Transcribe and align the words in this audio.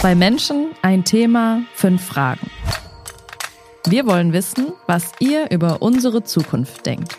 Zwei 0.00 0.14
Menschen, 0.14 0.70
ein 0.80 1.04
Thema, 1.04 1.60
fünf 1.74 2.02
Fragen. 2.02 2.50
Wir 3.86 4.06
wollen 4.06 4.32
wissen, 4.32 4.72
was 4.86 5.12
ihr 5.18 5.50
über 5.50 5.82
unsere 5.82 6.24
Zukunft 6.24 6.86
denkt, 6.86 7.18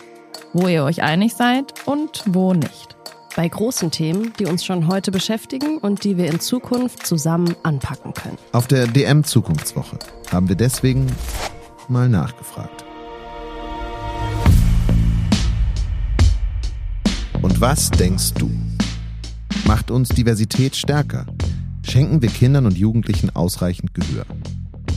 wo 0.52 0.66
ihr 0.66 0.82
euch 0.82 1.00
einig 1.00 1.34
seid 1.34 1.74
und 1.86 2.24
wo 2.26 2.54
nicht. 2.54 2.96
Bei 3.36 3.46
großen 3.46 3.92
Themen, 3.92 4.32
die 4.40 4.46
uns 4.46 4.64
schon 4.64 4.88
heute 4.88 5.12
beschäftigen 5.12 5.78
und 5.78 6.02
die 6.02 6.16
wir 6.16 6.26
in 6.26 6.40
Zukunft 6.40 7.06
zusammen 7.06 7.54
anpacken 7.62 8.14
können. 8.14 8.36
Auf 8.50 8.66
der 8.66 8.88
DM 8.88 9.22
Zukunftswoche 9.22 10.00
haben 10.32 10.48
wir 10.48 10.56
deswegen 10.56 11.06
mal 11.86 12.08
nachgefragt. 12.08 12.84
Und 17.42 17.60
was 17.60 17.92
denkst 17.92 18.34
du? 18.34 18.50
Macht 19.66 19.92
uns 19.92 20.08
Diversität 20.08 20.74
stärker? 20.74 21.26
Schenken 21.84 22.22
wir 22.22 22.28
Kindern 22.28 22.66
und 22.66 22.78
Jugendlichen 22.78 23.34
ausreichend 23.34 23.94
Gehör? 23.94 24.24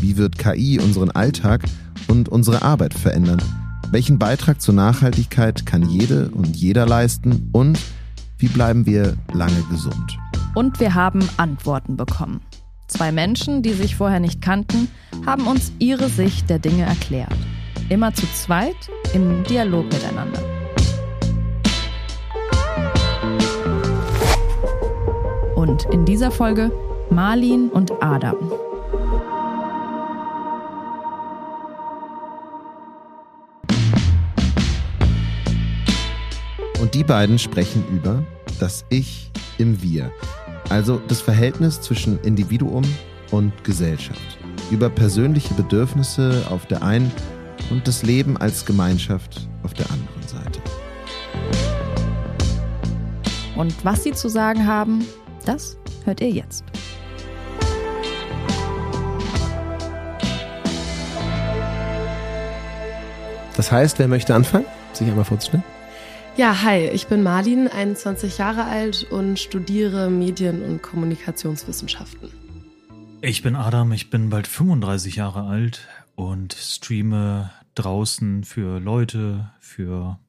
Wie 0.02 0.18
wird 0.18 0.38
KI 0.38 0.80
unseren 0.80 1.12
Alltag 1.12 1.64
und 2.08 2.30
unsere 2.30 2.62
Arbeit 2.62 2.94
verändern? 2.94 3.42
Welchen 3.92 4.20
Beitrag 4.20 4.62
zur 4.62 4.74
Nachhaltigkeit 4.74 5.66
kann 5.66 5.88
jede 5.90 6.30
und 6.30 6.56
jeder 6.56 6.86
leisten? 6.86 7.50
Und 7.52 7.80
wie 8.38 8.48
bleiben 8.48 8.86
wir 8.86 9.18
lange 9.34 9.64
gesund? 9.70 10.18
Und 10.54 10.80
wir 10.80 10.94
haben 10.94 11.28
Antworten 11.38 11.98
bekommen. 11.98 12.42
Zwei 12.88 13.12
Menschen, 13.12 13.64
die 13.64 13.74
sich 13.74 13.96
vorher 13.96 14.20
nicht 14.20 14.42
kannten, 14.42 14.88
haben 15.26 15.48
uns 15.48 15.72
ihre 15.80 16.08
Sicht 16.08 16.50
der 16.50 16.60
Dinge 16.60 16.84
erklärt. 16.84 17.36
Immer 17.90 18.14
zu 18.14 18.26
zweit 18.34 18.76
im 19.14 19.44
Dialog 19.44 19.86
miteinander. 19.86 20.55
Und 25.66 25.86
in 25.86 26.06
dieser 26.06 26.30
Folge 26.30 26.72
Marlin 27.10 27.70
und 27.70 27.92
Adam. 28.00 28.36
Und 36.80 36.94
die 36.94 37.04
beiden 37.04 37.40
sprechen 37.40 37.84
über 37.92 38.24
das 38.60 38.86
Ich 38.90 39.32
im 39.58 39.82
Wir, 39.82 40.12
also 40.70 41.02
das 41.08 41.22
Verhältnis 41.22 41.82
zwischen 41.82 42.20
Individuum 42.20 42.84
und 43.32 43.52
Gesellschaft, 43.64 44.38
über 44.70 44.92
persönliche 44.92 45.56
Bedürfnisse 45.56 46.46
auf 46.52 46.68
der 46.68 46.84
einen 46.84 47.12
und 47.72 47.88
das 47.88 48.04
Leben 48.04 48.38
als 48.38 48.68
Gemeinschaft 48.68 49.48
auf 49.64 49.74
der 49.74 49.88
anderen 49.90 50.28
Seite. 50.28 50.62
Und 53.56 53.74
was 53.84 54.04
sie 54.04 54.12
zu 54.12 54.30
sagen 54.30 54.68
haben, 54.68 55.04
das 55.46 55.78
hört 56.04 56.22
ihr 56.22 56.30
jetzt. 56.30 56.64
Das 63.56 63.72
heißt, 63.72 64.00
wer 64.00 64.08
möchte 64.08 64.36
anfangen, 64.36 64.66
sich 64.94 65.08
einmal 65.08 65.26
vorzustellen? 65.26 65.64
Ja, 66.36 66.64
hi, 66.64 66.90
ich 66.90 67.08
bin 67.08 67.24
Marlin, 67.24 67.70
21 67.70 68.38
Jahre 68.38 68.66
alt 68.66 69.08
und 69.10 69.40
studiere 69.40 70.10
Medien- 70.10 70.62
und 70.62 70.82
Kommunikationswissenschaften. 70.82 72.30
Ich 73.22 73.42
bin 73.42 73.56
Adam, 73.56 73.94
ich 73.94 74.10
bin 74.10 74.30
bald 74.30 74.46
35 74.46 75.16
Jahre 75.16 75.44
alt 75.44 75.88
und 76.16 76.54
streame 76.54 77.52
draußen 77.76 78.44
für 78.44 78.80
Leute, 78.80 79.50
für 79.60 80.20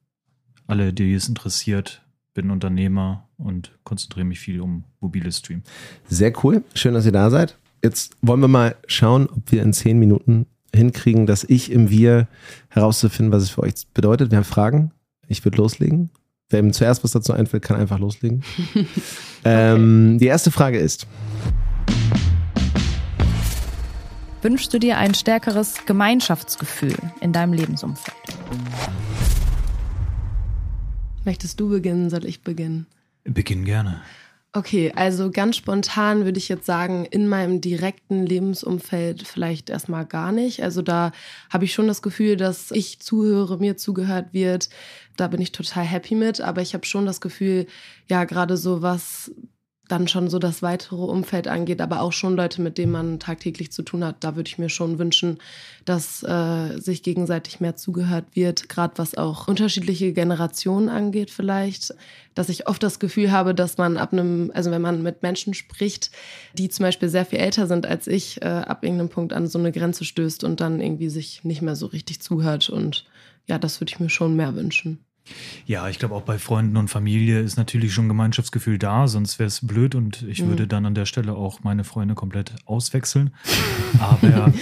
alle, 0.69 0.93
die 0.93 1.13
es 1.13 1.29
interessiert. 1.29 2.06
Bin 2.37 2.51
Unternehmer 2.51 3.27
und 3.39 3.73
konzentriere 3.83 4.27
mich 4.27 4.39
viel 4.39 4.61
um 4.61 4.85
mobiles 5.01 5.39
Stream. 5.39 5.63
Sehr 6.07 6.33
cool, 6.45 6.63
schön, 6.75 6.93
dass 6.93 7.07
ihr 7.07 7.13
da 7.13 7.31
seid. 7.31 7.57
Jetzt 7.83 8.15
wollen 8.21 8.41
wir 8.41 8.49
mal 8.49 8.77
schauen, 8.87 9.27
ob 9.35 9.51
wir 9.51 9.63
in 9.63 9.73
zehn 9.73 9.99
Minuten 9.99 10.45
hinkriegen, 10.75 11.25
das 11.25 11.45
Ich 11.45 11.73
im 11.73 11.89
Wir 11.89 12.29
herauszufinden, 12.69 13.33
was 13.33 13.43
es 13.43 13.49
für 13.49 13.63
euch 13.63 13.73
bedeutet. 13.95 14.33
Wir 14.33 14.37
haben 14.37 14.45
Fragen. 14.45 14.93
Ich 15.29 15.47
würde 15.47 15.57
loslegen. 15.57 16.11
Wer 16.51 16.61
ihm 16.61 16.75
zuerst 16.75 17.05
was 17.05 17.13
dazu 17.13 17.33
einfällt, 17.33 17.63
kann 17.63 17.81
einfach 17.81 17.99
loslegen. 17.99 18.45
okay. 18.75 18.87
ähm, 19.45 20.19
die 20.21 20.27
erste 20.27 20.51
Frage 20.51 20.79
ist. 20.79 21.07
Wünschst 24.43 24.75
du 24.75 24.79
dir 24.79 24.99
ein 24.99 25.15
stärkeres 25.15 25.87
Gemeinschaftsgefühl 25.87 26.97
in 27.23 27.33
deinem 27.33 27.55
Lebensumfeld? 27.55 28.26
Möchtest 31.27 31.59
du 31.59 31.69
beginnen, 31.69 32.09
soll 32.09 32.25
ich 32.25 32.43
beginnen? 32.43 32.87
Beginn 33.25 33.65
gerne. 33.65 34.01
Okay, 34.53 34.93
also 34.95 35.33
ganz 35.33 35.57
spontan 35.57 36.25
würde 36.25 36.39
ich 36.39 36.49
jetzt 36.49 36.65
sagen, 36.65 37.05
in 37.05 37.29
meinem 37.29 37.61
direkten 37.61 38.25
Lebensumfeld 38.25 39.27
vielleicht 39.27 39.69
erstmal 39.69 40.07
gar 40.07 40.31
nicht. 40.31 40.63
Also 40.63 40.83
da 40.83 41.11
habe 41.51 41.65
ich 41.65 41.75
schon 41.75 41.89
das 41.89 42.01
Gefühl, 42.01 42.37
dass 42.37 42.71
ich 42.71 43.01
zuhöre, 43.01 43.59
mir 43.59 43.77
zugehört 43.77 44.33
wird. 44.33 44.71
Da 45.17 45.27
bin 45.27 45.43
ich 45.43 45.51
total 45.51 45.85
happy 45.85 46.15
mit. 46.15 46.41
Aber 46.41 46.63
ich 46.63 46.75
habe 46.75 46.87
schon 46.87 47.07
das 47.07 47.21
Gefühl, 47.21 47.67
ja, 48.07 48.23
gerade 48.23 48.57
so 48.57 48.81
was 48.81 49.33
dann 49.89 50.09
schon 50.09 50.29
so 50.29 50.39
das 50.39 50.63
weitere 50.63 50.97
Umfeld 50.97 51.49
angeht, 51.49 51.81
aber 51.81 52.01
auch 52.01 52.13
schon 52.13 52.37
Leute, 52.37 52.61
mit 52.61 52.79
denen 52.79 52.93
man 52.93 53.21
tagtäglich 53.21 53.71
zu 53.71 53.83
tun 53.83 54.05
hat, 54.05 54.17
da 54.21 54.37
würde 54.37 54.49
ich 54.49 54.59
mir 54.59 54.69
schon 54.69 54.99
wünschen, 54.99 55.39
dass 55.85 56.23
äh, 56.23 56.79
sich 56.79 57.03
gegenseitig 57.03 57.61
mehr 57.61 57.77
zugehört 57.77 58.25
wird, 58.35 58.69
gerade 58.69 58.95
was 58.97 59.17
auch 59.17 59.49
unterschiedliche 59.49 60.13
Generationen 60.13 60.89
angeht 60.89 61.31
vielleicht, 61.31 61.95
dass 62.35 62.49
ich 62.49 62.69
oft 62.69 62.83
das 62.83 62.99
Gefühl 62.99 63.31
habe, 63.31 63.55
dass 63.55 63.79
man 63.79 63.97
ab 63.97 64.13
einem, 64.13 64.51
also 64.55 64.71
wenn 64.71 64.83
man 64.83 65.03
mit 65.03 65.23
Menschen 65.23 65.55
spricht, 65.55 66.11
die 66.55 66.69
zum 66.69 66.85
Beispiel 66.85 67.09
sehr 67.09 67.25
viel 67.25 67.39
älter 67.39 67.67
sind 67.67 67.87
als 67.87 68.07
ich, 68.07 68.43
äh, 68.43 68.47
ab 68.47 68.83
irgendeinem 68.83 69.09
Punkt 69.09 69.33
an 69.33 69.47
so 69.47 69.59
eine 69.59 69.73
Grenze 69.73 70.05
stößt 70.05 70.45
und 70.45 70.61
dann 70.61 70.81
irgendwie 70.81 71.09
sich 71.09 71.45
nicht 71.45 71.63
mehr 71.63 71.77
so 71.77 71.87
richtig 71.87 72.21
zuhört 72.21 72.69
und 72.69 73.07
ja, 73.47 73.59
das 73.59 73.81
würde 73.81 73.93
ich 73.93 74.01
mir 74.01 74.11
schon 74.11 74.35
mehr 74.35 74.55
wünschen. 74.57 75.07
Ja, 75.67 75.89
ich 75.89 75.99
glaube 75.99 76.15
auch 76.15 76.23
bei 76.23 76.39
Freunden 76.39 76.77
und 76.77 76.89
Familie 76.89 77.41
ist 77.41 77.57
natürlich 77.57 77.93
schon 77.93 78.09
Gemeinschaftsgefühl 78.09 78.79
da, 78.79 79.09
sonst 79.09 79.39
wäre 79.39 79.49
es 79.49 79.67
blöd 79.67 79.95
und 79.95 80.23
ich 80.23 80.43
mhm. 80.43 80.49
würde 80.49 80.67
dann 80.67 80.87
an 80.87 80.95
der 80.95 81.07
Stelle 81.07 81.35
auch 81.35 81.63
meine 81.63 81.85
Freunde 81.85 82.15
komplett 82.15 82.55
auswechseln. 82.65 83.35
Aber 83.99 84.53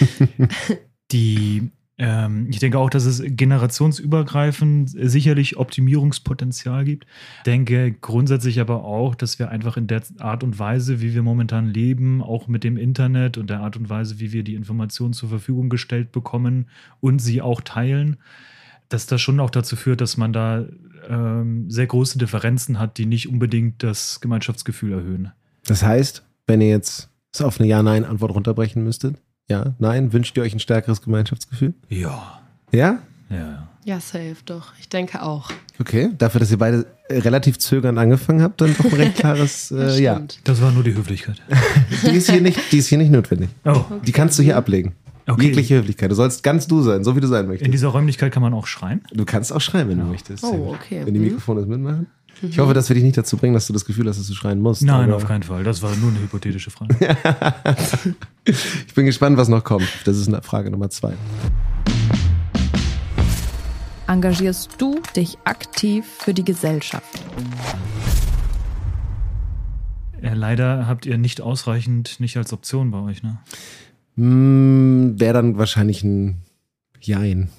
die, 1.12 1.70
ähm, 1.98 2.48
ich 2.50 2.58
denke 2.58 2.78
auch, 2.78 2.90
dass 2.90 3.04
es 3.04 3.22
generationsübergreifend 3.24 4.90
sicherlich 4.90 5.56
Optimierungspotenzial 5.56 6.84
gibt. 6.84 7.06
Denke 7.44 7.92
grundsätzlich 7.92 8.60
aber 8.60 8.84
auch, 8.84 9.14
dass 9.14 9.38
wir 9.38 9.50
einfach 9.50 9.76
in 9.76 9.86
der 9.86 10.02
Art 10.18 10.42
und 10.42 10.58
Weise, 10.58 11.00
wie 11.02 11.14
wir 11.14 11.22
momentan 11.22 11.68
leben, 11.68 12.22
auch 12.22 12.48
mit 12.48 12.64
dem 12.64 12.76
Internet 12.76 13.36
und 13.38 13.50
der 13.50 13.60
Art 13.60 13.76
und 13.76 13.90
Weise, 13.90 14.18
wie 14.18 14.32
wir 14.32 14.42
die 14.42 14.54
Informationen 14.54 15.12
zur 15.12 15.28
Verfügung 15.28 15.68
gestellt 15.68 16.10
bekommen 16.12 16.68
und 17.00 17.20
sie 17.20 17.42
auch 17.42 17.60
teilen, 17.60 18.16
dass 18.88 19.06
das 19.06 19.20
schon 19.20 19.40
auch 19.40 19.50
dazu 19.50 19.76
führt, 19.76 20.00
dass 20.00 20.16
man 20.16 20.32
da 20.32 20.64
ähm, 21.08 21.70
sehr 21.70 21.86
große 21.86 22.18
Differenzen 22.18 22.78
hat, 22.78 22.98
die 22.98 23.06
nicht 23.06 23.28
unbedingt 23.28 23.82
das 23.82 24.20
Gemeinschaftsgefühl 24.20 24.92
erhöhen. 24.92 25.32
Das 25.66 25.82
heißt, 25.82 26.22
wenn 26.46 26.60
ihr 26.60 26.68
jetzt 26.68 27.08
es 27.32 27.40
auf 27.40 27.58
eine 27.58 27.68
Ja-Nein-Antwort 27.68 28.34
runterbrechen 28.34 28.84
müsstet, 28.84 29.16
ja, 29.48 29.74
nein, 29.78 30.12
wünscht 30.12 30.36
ihr 30.36 30.42
euch 30.42 30.54
ein 30.54 30.60
stärkeres 30.60 31.02
Gemeinschaftsgefühl? 31.02 31.74
Ja. 31.88 32.40
Ja? 32.72 32.98
Ja. 33.28 33.68
Ja, 33.84 34.00
safe, 34.00 34.36
doch. 34.46 34.72
Ich 34.80 34.88
denke 34.88 35.22
auch. 35.22 35.50
Okay, 35.78 36.10
dafür, 36.16 36.40
dass 36.40 36.50
ihr 36.50 36.56
beide 36.56 36.86
relativ 37.10 37.58
zögernd 37.58 37.98
angefangen 37.98 38.40
habt, 38.40 38.60
dann 38.62 38.74
doch 38.74 38.86
ein 38.86 38.94
recht 38.94 39.16
klares 39.16 39.70
äh, 39.76 40.00
Ja. 40.00 40.22
Das 40.44 40.62
war 40.62 40.72
nur 40.72 40.82
die 40.82 40.94
Höflichkeit. 40.94 41.42
die, 42.02 42.16
ist 42.16 42.30
hier 42.30 42.40
nicht, 42.40 42.58
die 42.72 42.78
ist 42.78 42.86
hier 42.88 42.96
nicht 42.96 43.10
notwendig. 43.10 43.50
Oh. 43.66 43.70
Okay. 43.72 44.00
Die 44.06 44.12
kannst 44.12 44.38
du 44.38 44.42
hier 44.42 44.56
ablegen. 44.56 44.94
Okay. 45.26 45.46
Jegliche 45.46 45.76
Höflichkeit. 45.76 46.10
Du 46.10 46.14
sollst 46.14 46.42
ganz 46.42 46.66
du 46.66 46.82
sein, 46.82 47.02
so 47.02 47.16
wie 47.16 47.20
du 47.20 47.26
sein 47.26 47.46
möchtest. 47.46 47.66
In 47.66 47.72
dieser 47.72 47.88
Räumlichkeit 47.88 48.30
kann 48.32 48.42
man 48.42 48.52
auch 48.52 48.66
schreien? 48.66 49.00
Du 49.12 49.24
kannst 49.24 49.52
auch 49.52 49.60
schreien, 49.60 49.88
wenn 49.88 49.98
du 49.98 50.04
möchtest. 50.04 50.44
Oh, 50.44 50.74
okay. 50.74 51.02
Wenn 51.04 51.14
die 51.14 51.20
mhm. 51.20 51.26
Mikrofone 51.26 51.60
das 51.60 51.68
mitmachen. 51.68 52.06
Mhm. 52.42 52.48
Ich 52.50 52.58
hoffe, 52.58 52.74
dass 52.74 52.90
wir 52.90 52.94
dich 52.94 53.04
nicht 53.04 53.16
dazu 53.16 53.38
bringen, 53.38 53.54
dass 53.54 53.66
du 53.66 53.72
das 53.72 53.86
Gefühl 53.86 54.06
hast, 54.08 54.18
dass 54.18 54.26
du 54.26 54.34
schreien 54.34 54.60
musst. 54.60 54.82
Nein, 54.82 55.10
auf 55.12 55.26
keinen 55.26 55.42
Fall. 55.42 55.64
Das 55.64 55.82
war 55.82 55.94
nur 55.96 56.10
eine 56.10 56.20
hypothetische 56.20 56.70
Frage. 56.70 56.94
ich 58.44 58.94
bin 58.94 59.06
gespannt, 59.06 59.38
was 59.38 59.48
noch 59.48 59.64
kommt. 59.64 59.88
Das 60.04 60.18
ist 60.18 60.28
eine 60.28 60.42
Frage 60.42 60.70
Nummer 60.70 60.90
zwei. 60.90 61.14
Engagierst 64.06 64.72
du 64.76 65.00
dich 65.16 65.38
aktiv 65.44 66.04
für 66.06 66.34
die 66.34 66.44
Gesellschaft? 66.44 67.24
Ja, 70.20 70.34
leider 70.34 70.86
habt 70.86 71.06
ihr 71.06 71.16
nicht 71.16 71.40
ausreichend 71.40 72.20
nicht 72.20 72.36
als 72.36 72.52
Option 72.52 72.90
bei 72.90 72.98
euch, 72.98 73.22
ne? 73.22 73.38
Hm, 74.16 75.14
Wäre 75.18 75.34
dann 75.34 75.58
wahrscheinlich 75.58 76.02
ein 76.04 76.42
Jein. 77.00 77.50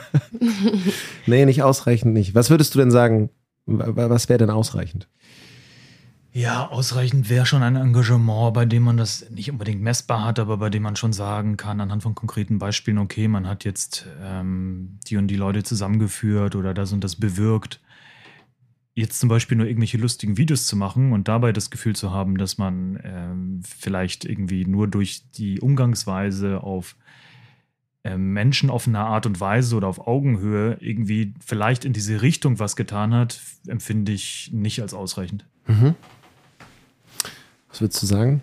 nee, 1.26 1.44
nicht 1.44 1.62
ausreichend 1.62 2.14
nicht. 2.14 2.34
Was 2.34 2.48
würdest 2.48 2.74
du 2.74 2.78
denn 2.78 2.90
sagen? 2.90 3.30
Was 3.66 4.28
wäre 4.28 4.38
denn 4.38 4.50
ausreichend? 4.50 5.08
Ja, 6.32 6.68
ausreichend 6.68 7.28
wäre 7.28 7.44
schon 7.44 7.62
ein 7.62 7.74
Engagement, 7.76 8.54
bei 8.54 8.64
dem 8.64 8.84
man 8.84 8.96
das 8.96 9.28
nicht 9.30 9.50
unbedingt 9.50 9.82
messbar 9.82 10.24
hat, 10.24 10.38
aber 10.38 10.58
bei 10.58 10.70
dem 10.70 10.84
man 10.84 10.94
schon 10.94 11.12
sagen 11.12 11.56
kann, 11.56 11.80
anhand 11.80 12.04
von 12.04 12.14
konkreten 12.14 12.58
Beispielen, 12.58 12.98
okay, 12.98 13.26
man 13.26 13.48
hat 13.48 13.64
jetzt 13.64 14.06
ähm, 14.22 14.98
die 15.08 15.16
und 15.16 15.26
die 15.26 15.36
Leute 15.36 15.64
zusammengeführt 15.64 16.54
oder 16.54 16.72
das 16.72 16.92
und 16.92 17.02
das 17.02 17.16
bewirkt 17.16 17.80
jetzt 19.00 19.18
zum 19.20 19.28
Beispiel 19.28 19.56
nur 19.56 19.66
irgendwelche 19.66 19.98
lustigen 19.98 20.36
Videos 20.36 20.66
zu 20.66 20.76
machen 20.76 21.12
und 21.12 21.28
dabei 21.28 21.52
das 21.52 21.70
Gefühl 21.70 21.96
zu 21.96 22.10
haben, 22.10 22.38
dass 22.38 22.58
man 22.58 23.00
ähm, 23.02 23.60
vielleicht 23.62 24.24
irgendwie 24.24 24.64
nur 24.64 24.88
durch 24.88 25.22
die 25.32 25.60
Umgangsweise 25.60 26.62
auf 26.62 26.96
äh, 28.02 28.16
Menschen 28.16 28.70
auf 28.70 28.86
eine 28.86 29.00
Art 29.00 29.26
und 29.26 29.40
Weise 29.40 29.76
oder 29.76 29.88
auf 29.88 30.06
Augenhöhe 30.06 30.78
irgendwie 30.80 31.34
vielleicht 31.44 31.84
in 31.84 31.92
diese 31.92 32.22
Richtung 32.22 32.58
was 32.58 32.76
getan 32.76 33.12
hat, 33.12 33.40
empfinde 33.66 34.12
ich 34.12 34.50
nicht 34.52 34.80
als 34.80 34.94
ausreichend. 34.94 35.44
Mhm. 35.66 35.94
Was 37.68 37.80
würdest 37.80 38.02
du 38.02 38.06
sagen? 38.06 38.42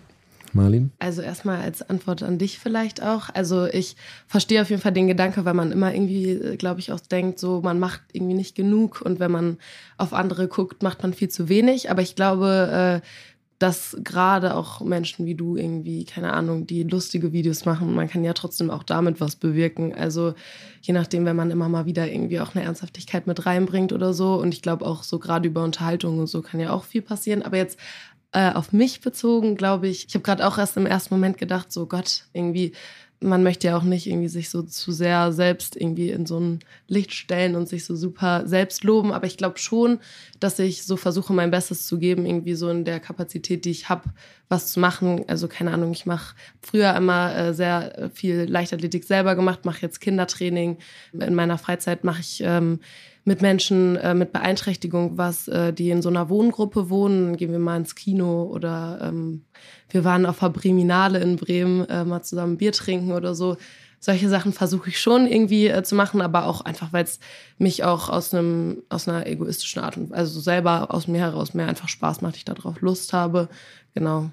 Marlin? 0.58 0.92
Also 0.98 1.22
erstmal 1.22 1.60
als 1.60 1.88
Antwort 1.88 2.22
an 2.22 2.38
dich 2.38 2.58
vielleicht 2.58 3.02
auch. 3.02 3.30
Also 3.32 3.66
ich 3.66 3.96
verstehe 4.26 4.60
auf 4.60 4.70
jeden 4.70 4.82
Fall 4.82 4.92
den 4.92 5.08
Gedanke, 5.08 5.44
weil 5.44 5.54
man 5.54 5.72
immer 5.72 5.94
irgendwie, 5.94 6.56
glaube 6.58 6.80
ich, 6.80 6.92
auch 6.92 7.00
denkt, 7.00 7.38
so 7.38 7.62
man 7.62 7.78
macht 7.78 8.02
irgendwie 8.12 8.34
nicht 8.34 8.54
genug 8.54 9.00
und 9.00 9.20
wenn 9.20 9.30
man 9.30 9.58
auf 9.96 10.12
andere 10.12 10.48
guckt, 10.48 10.82
macht 10.82 11.02
man 11.02 11.14
viel 11.14 11.28
zu 11.28 11.48
wenig. 11.48 11.90
Aber 11.90 12.02
ich 12.02 12.14
glaube, 12.14 13.00
äh, 13.02 13.06
dass 13.58 13.96
gerade 14.04 14.54
auch 14.54 14.80
Menschen 14.80 15.26
wie 15.26 15.34
du 15.34 15.56
irgendwie, 15.56 16.04
keine 16.04 16.32
Ahnung, 16.32 16.66
die 16.66 16.84
lustige 16.84 17.32
Videos 17.32 17.64
machen, 17.64 17.92
man 17.92 18.08
kann 18.08 18.22
ja 18.22 18.32
trotzdem 18.32 18.70
auch 18.70 18.84
damit 18.84 19.20
was 19.20 19.34
bewirken. 19.34 19.94
Also 19.94 20.34
je 20.80 20.94
nachdem, 20.94 21.24
wenn 21.24 21.34
man 21.34 21.50
immer 21.50 21.68
mal 21.68 21.84
wieder 21.84 22.08
irgendwie 22.08 22.38
auch 22.38 22.54
eine 22.54 22.64
Ernsthaftigkeit 22.64 23.26
mit 23.26 23.46
reinbringt 23.46 23.92
oder 23.92 24.14
so. 24.14 24.34
Und 24.34 24.54
ich 24.54 24.62
glaube 24.62 24.86
auch 24.86 25.02
so 25.02 25.18
gerade 25.18 25.48
über 25.48 25.64
Unterhaltung 25.64 26.20
und 26.20 26.28
so 26.28 26.40
kann 26.40 26.60
ja 26.60 26.70
auch 26.70 26.84
viel 26.84 27.02
passieren. 27.02 27.42
Aber 27.42 27.56
jetzt 27.56 27.78
äh, 28.32 28.52
auf 28.52 28.72
mich 28.72 29.00
bezogen, 29.00 29.56
glaube 29.56 29.88
ich, 29.88 30.06
ich 30.06 30.14
habe 30.14 30.22
gerade 30.22 30.46
auch 30.46 30.58
erst 30.58 30.76
im 30.76 30.86
ersten 30.86 31.14
Moment 31.14 31.38
gedacht, 31.38 31.72
so 31.72 31.86
Gott, 31.86 32.24
irgendwie, 32.32 32.72
man 33.20 33.42
möchte 33.42 33.68
ja 33.68 33.76
auch 33.76 33.82
nicht 33.82 34.06
irgendwie 34.06 34.28
sich 34.28 34.50
so 34.50 34.62
zu 34.62 34.92
sehr 34.92 35.32
selbst 35.32 35.74
irgendwie 35.76 36.10
in 36.10 36.26
so 36.26 36.38
ein 36.38 36.60
Licht 36.86 37.12
stellen 37.12 37.56
und 37.56 37.68
sich 37.68 37.84
so 37.84 37.96
super 37.96 38.46
selbst 38.46 38.84
loben. 38.84 39.12
Aber 39.12 39.26
ich 39.26 39.36
glaube 39.38 39.58
schon, 39.58 39.98
dass 40.38 40.58
ich 40.58 40.84
so 40.84 40.96
versuche, 40.96 41.32
mein 41.32 41.50
Bestes 41.50 41.86
zu 41.86 41.98
geben, 41.98 42.26
irgendwie 42.26 42.54
so 42.54 42.68
in 42.68 42.84
der 42.84 43.00
Kapazität, 43.00 43.64
die 43.64 43.70
ich 43.70 43.88
habe, 43.88 44.04
was 44.48 44.70
zu 44.70 44.78
machen. 44.78 45.24
Also 45.26 45.48
keine 45.48 45.72
Ahnung, 45.72 45.90
ich 45.92 46.06
mache 46.06 46.36
früher 46.60 46.94
immer 46.94 47.34
äh, 47.34 47.54
sehr 47.54 48.10
viel 48.14 48.44
Leichtathletik 48.44 49.04
selber 49.04 49.34
gemacht, 49.34 49.64
mache 49.64 49.82
jetzt 49.82 50.00
Kindertraining. 50.00 50.76
In 51.12 51.34
meiner 51.34 51.58
Freizeit 51.58 52.04
mache 52.04 52.20
ich 52.20 52.42
ähm, 52.44 52.80
mit 53.28 53.42
Menschen 53.42 53.96
äh, 53.96 54.14
mit 54.14 54.32
Beeinträchtigung 54.32 55.18
was, 55.18 55.46
äh, 55.46 55.72
die 55.72 55.90
in 55.90 56.02
so 56.02 56.08
einer 56.08 56.28
Wohngruppe 56.28 56.90
wohnen. 56.90 57.36
Gehen 57.36 57.52
wir 57.52 57.58
mal 57.58 57.76
ins 57.76 57.94
Kino 57.94 58.44
oder 58.44 58.98
ähm, 59.02 59.44
wir 59.90 60.02
waren 60.02 60.26
auf 60.26 60.40
der 60.40 60.48
Briminale 60.48 61.20
in 61.20 61.36
Bremen, 61.36 61.88
äh, 61.88 62.04
mal 62.04 62.22
zusammen 62.22 62.56
Bier 62.56 62.72
trinken 62.72 63.12
oder 63.12 63.34
so. 63.34 63.56
Solche 64.00 64.28
Sachen 64.28 64.52
versuche 64.52 64.88
ich 64.88 64.98
schon 64.98 65.26
irgendwie 65.26 65.68
äh, 65.68 65.82
zu 65.82 65.94
machen, 65.94 66.22
aber 66.22 66.46
auch 66.46 66.62
einfach, 66.62 66.92
weil 66.92 67.04
es 67.04 67.20
mich 67.58 67.84
auch 67.84 68.08
aus 68.08 68.32
einem 68.32 68.82
aus 68.88 69.06
einer 69.06 69.26
egoistischen 69.26 69.82
Art 69.82 69.96
und 69.96 70.12
also 70.12 70.40
selber 70.40 70.94
aus 70.94 71.06
mir 71.06 71.20
heraus 71.20 71.52
mehr 71.52 71.68
einfach 71.68 71.88
Spaß 71.88 72.22
macht, 72.22 72.36
ich 72.36 72.44
darauf 72.44 72.80
Lust 72.80 73.12
habe. 73.12 73.48
Genau. 73.94 74.30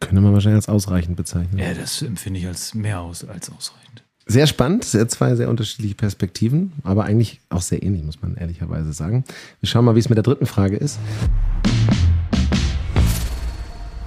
Könnte 0.00 0.20
man 0.20 0.32
wahrscheinlich 0.32 0.58
als 0.58 0.68
ausreichend 0.68 1.16
bezeichnen. 1.16 1.58
Ja, 1.58 1.74
das 1.74 2.02
empfinde 2.02 2.38
ich 2.38 2.46
als 2.46 2.72
mehr 2.72 3.00
aus, 3.00 3.24
als 3.24 3.50
ausreichend. 3.50 4.04
Sehr 4.30 4.46
spannend, 4.46 4.84
sehr 4.84 5.08
zwei 5.08 5.34
sehr 5.36 5.48
unterschiedliche 5.48 5.94
Perspektiven, 5.94 6.74
aber 6.84 7.04
eigentlich 7.04 7.40
auch 7.48 7.62
sehr 7.62 7.82
ähnlich, 7.82 8.04
muss 8.04 8.20
man 8.20 8.36
ehrlicherweise 8.36 8.92
sagen. 8.92 9.24
Wir 9.60 9.68
schauen 9.70 9.86
mal, 9.86 9.94
wie 9.94 10.00
es 10.00 10.10
mit 10.10 10.16
der 10.16 10.22
dritten 10.22 10.44
Frage 10.44 10.76
ist. 10.76 10.98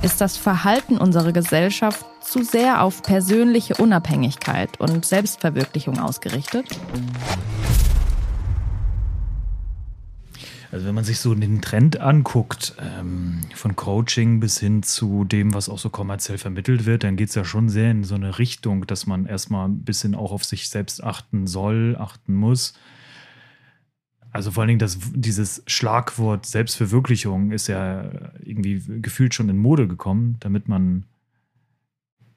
Ist 0.03 0.21
das 0.21 0.37
Verhalten 0.37 0.99
unserer 0.99 1.31
Gesellschaft 1.31 2.05
zu 2.23 2.43
sehr 2.43 2.83
auf 2.83 3.01
persönliche 3.01 3.73
Unabhängigkeit 3.75 4.79
und 4.79 5.05
Selbstverwirklichung 5.05 5.99
ausgerichtet? 5.99 6.65
Also 10.71 10.85
wenn 10.85 10.95
man 10.95 11.03
sich 11.03 11.19
so 11.19 11.35
den 11.35 11.61
Trend 11.61 11.99
anguckt, 11.99 12.75
ähm, 12.79 13.41
von 13.53 13.75
Coaching 13.75 14.39
bis 14.39 14.57
hin 14.57 14.83
zu 14.83 15.25
dem, 15.25 15.53
was 15.53 15.67
auch 15.67 15.79
so 15.79 15.89
kommerziell 15.89 16.37
vermittelt 16.37 16.85
wird, 16.85 17.03
dann 17.03 17.17
geht 17.17 17.27
es 17.27 17.35
ja 17.35 17.43
schon 17.43 17.67
sehr 17.67 17.91
in 17.91 18.05
so 18.05 18.15
eine 18.15 18.39
Richtung, 18.39 18.87
dass 18.87 19.05
man 19.05 19.25
erstmal 19.25 19.67
ein 19.67 19.79
bisschen 19.83 20.15
auch 20.15 20.31
auf 20.31 20.45
sich 20.45 20.69
selbst 20.69 21.03
achten 21.03 21.45
soll, 21.45 21.97
achten 21.99 22.33
muss. 22.33 22.73
Also 24.31 24.51
vor 24.51 24.61
allen 24.61 24.69
Dingen 24.69 24.79
das, 24.79 24.97
dieses 25.13 25.61
Schlagwort 25.67 26.45
Selbstverwirklichung 26.45 27.51
ist 27.51 27.67
ja 27.67 28.09
irgendwie 28.39 28.81
gefühlt 29.01 29.33
schon 29.33 29.49
in 29.49 29.57
Mode 29.57 29.89
gekommen, 29.89 30.37
damit 30.39 30.69
man 30.69 31.03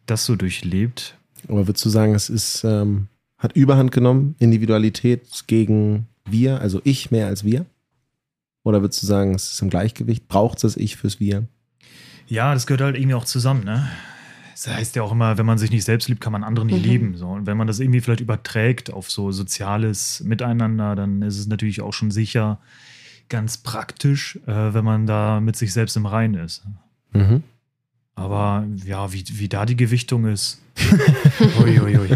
das 0.06 0.25
so 0.25 0.34
durchlebt. 0.34 1.16
Aber 1.46 1.69
würdest 1.69 1.84
du 1.84 1.88
sagen, 1.88 2.16
es 2.16 2.31
ist, 2.31 2.64
ähm, 2.64 3.06
hat 3.38 3.54
Überhand 3.54 3.92
genommen, 3.92 4.34
Individualität 4.40 5.44
gegen 5.46 6.08
wir, 6.25 6.60
also 6.60 6.81
ich 6.82 7.12
mehr 7.12 7.28
als 7.28 7.44
wir? 7.44 7.64
Oder 8.64 8.81
würdest 8.81 9.02
du 9.02 9.06
sagen, 9.06 9.34
es 9.34 9.52
ist 9.52 9.62
im 9.62 9.70
Gleichgewicht? 9.70 10.26
Braucht 10.26 10.56
es 10.56 10.62
das 10.62 10.76
Ich 10.76 10.96
fürs 10.96 11.20
Wir? 11.20 11.46
Ja, 12.26 12.55
das 12.55 12.66
gehört 12.66 12.81
halt 12.81 12.96
irgendwie 12.96 13.14
auch 13.14 13.26
zusammen, 13.26 13.64
ne? 13.64 13.88
Das 14.52 14.69
heißt 14.69 14.96
ja 14.96 15.02
auch 15.02 15.12
immer, 15.12 15.37
wenn 15.37 15.46
man 15.46 15.58
sich 15.58 15.70
nicht 15.70 15.84
selbst 15.84 16.08
liebt, 16.08 16.20
kann 16.20 16.32
man 16.32 16.44
andere 16.44 16.64
nicht 16.64 16.78
mhm. 16.78 16.90
lieben. 16.90 17.16
So. 17.16 17.28
Und 17.28 17.46
wenn 17.46 17.56
man 17.56 17.66
das 17.66 17.81
irgendwie 17.81 18.00
vielleicht 18.00 18.20
überträgt 18.20 18.93
auf 18.93 19.11
so 19.11 19.32
soziales 19.32 20.22
Miteinander, 20.25 20.94
dann 20.94 21.22
ist 21.22 21.38
es 21.38 21.46
natürlich 21.46 21.82
auch 21.82 21.93
schon 21.93 22.11
sicher 22.11 22.61
ganz 23.28 23.58
praktisch, 23.58 24.38
äh, 24.46 24.75
wenn 24.75 24.84
man 24.84 25.06
da 25.06 25.40
mit 25.40 25.56
sich 25.56 25.72
selbst 25.72 25.96
im 25.96 26.06
Reinen 26.06 26.34
ist. 26.34 26.62
Mhm. 27.12 27.43
Aber 28.14 28.66
ja, 28.84 29.12
wie, 29.12 29.25
wie 29.32 29.49
da 29.49 29.66
die 29.66 29.76
Gewichtung 29.76 30.26
ist. 30.26 30.61
ui, 31.62 31.81
ui, 31.81 31.99
ui. 31.99 32.08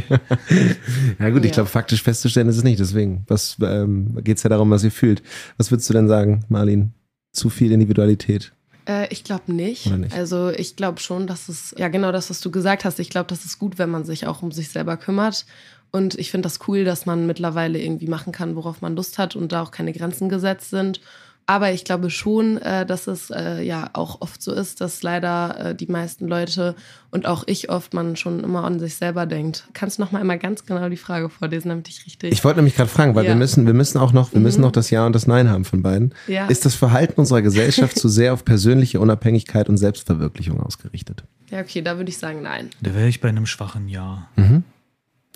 Ja 1.18 1.30
gut, 1.30 1.44
ich 1.44 1.52
glaube, 1.52 1.68
faktisch 1.68 2.02
festzustellen 2.02 2.48
ist 2.48 2.56
es 2.56 2.64
nicht. 2.64 2.80
Deswegen 2.80 3.24
was 3.26 3.56
ähm, 3.62 4.16
geht 4.22 4.36
es 4.36 4.42
ja 4.42 4.50
darum, 4.50 4.70
was 4.70 4.84
ihr 4.84 4.90
fühlt. 4.90 5.22
Was 5.56 5.70
würdest 5.70 5.88
du 5.88 5.94
denn 5.94 6.08
sagen, 6.08 6.44
Marlin? 6.48 6.92
Zu 7.32 7.50
viel 7.50 7.72
Individualität? 7.72 8.52
Äh, 8.88 9.06
ich 9.12 9.22
glaube 9.22 9.52
nicht. 9.52 9.86
nicht. 9.86 10.14
Also 10.14 10.50
ich 10.50 10.76
glaube 10.76 11.00
schon, 11.00 11.26
dass 11.26 11.48
es, 11.48 11.74
ja 11.76 11.88
genau 11.88 12.10
das, 12.10 12.30
was 12.30 12.40
du 12.40 12.50
gesagt 12.50 12.84
hast, 12.84 12.98
ich 12.98 13.10
glaube, 13.10 13.28
das 13.28 13.44
ist 13.44 13.58
gut, 13.58 13.78
wenn 13.78 13.90
man 13.90 14.04
sich 14.04 14.26
auch 14.26 14.42
um 14.42 14.50
sich 14.50 14.70
selber 14.70 14.96
kümmert. 14.96 15.46
Und 15.90 16.18
ich 16.18 16.30
finde 16.30 16.46
das 16.46 16.60
cool, 16.68 16.84
dass 16.84 17.06
man 17.06 17.26
mittlerweile 17.26 17.80
irgendwie 17.80 18.08
machen 18.08 18.32
kann, 18.32 18.56
worauf 18.56 18.82
man 18.82 18.96
Lust 18.96 19.18
hat 19.18 19.36
und 19.36 19.52
da 19.52 19.62
auch 19.62 19.70
keine 19.70 19.92
Grenzen 19.92 20.28
gesetzt 20.28 20.70
sind. 20.70 21.00
Aber 21.50 21.72
ich 21.72 21.84
glaube 21.84 22.10
schon, 22.10 22.58
äh, 22.58 22.84
dass 22.84 23.06
es 23.06 23.30
äh, 23.30 23.62
ja 23.62 23.88
auch 23.94 24.20
oft 24.20 24.42
so 24.42 24.52
ist, 24.52 24.82
dass 24.82 25.02
leider 25.02 25.70
äh, 25.70 25.74
die 25.74 25.86
meisten 25.86 26.28
Leute 26.28 26.76
und 27.10 27.24
auch 27.24 27.44
ich 27.46 27.70
oft 27.70 27.94
man 27.94 28.16
schon 28.16 28.44
immer 28.44 28.64
an 28.64 28.78
sich 28.78 28.96
selber 28.96 29.24
denkt. 29.24 29.66
Kannst 29.72 29.96
du 29.96 30.02
noch 30.02 30.12
mal 30.12 30.20
einmal 30.20 30.38
ganz 30.38 30.66
genau 30.66 30.90
die 30.90 30.98
Frage 30.98 31.30
vorlesen, 31.30 31.70
damit 31.70 31.88
ich 31.88 32.04
richtig. 32.04 32.32
Ich 32.34 32.44
wollte 32.44 32.58
nämlich 32.58 32.76
gerade 32.76 32.90
fragen, 32.90 33.14
weil 33.14 33.24
ja. 33.24 33.30
wir 33.30 33.36
müssen, 33.36 33.64
wir 33.64 33.72
müssen 33.72 33.96
auch 33.96 34.12
noch, 34.12 34.32
wir 34.32 34.40
mhm. 34.40 34.42
müssen 34.42 34.60
noch 34.60 34.72
das 34.72 34.90
Ja 34.90 35.06
und 35.06 35.14
das 35.14 35.26
Nein 35.26 35.48
haben 35.48 35.64
von 35.64 35.80
beiden. 35.80 36.14
Ja. 36.26 36.48
Ist 36.48 36.66
das 36.66 36.74
Verhalten 36.74 37.18
unserer 37.18 37.40
Gesellschaft 37.40 37.98
zu 37.98 38.10
sehr 38.10 38.34
auf 38.34 38.44
persönliche 38.44 39.00
Unabhängigkeit 39.00 39.70
und 39.70 39.78
Selbstverwirklichung 39.78 40.60
ausgerichtet? 40.60 41.24
Ja, 41.50 41.60
okay, 41.60 41.80
da 41.80 41.96
würde 41.96 42.10
ich 42.10 42.18
sagen 42.18 42.42
Nein. 42.42 42.68
Da 42.82 42.94
wäre 42.94 43.08
ich 43.08 43.22
bei 43.22 43.30
einem 43.30 43.46
schwachen 43.46 43.88
Ja. 43.88 44.28
Mhm. 44.36 44.64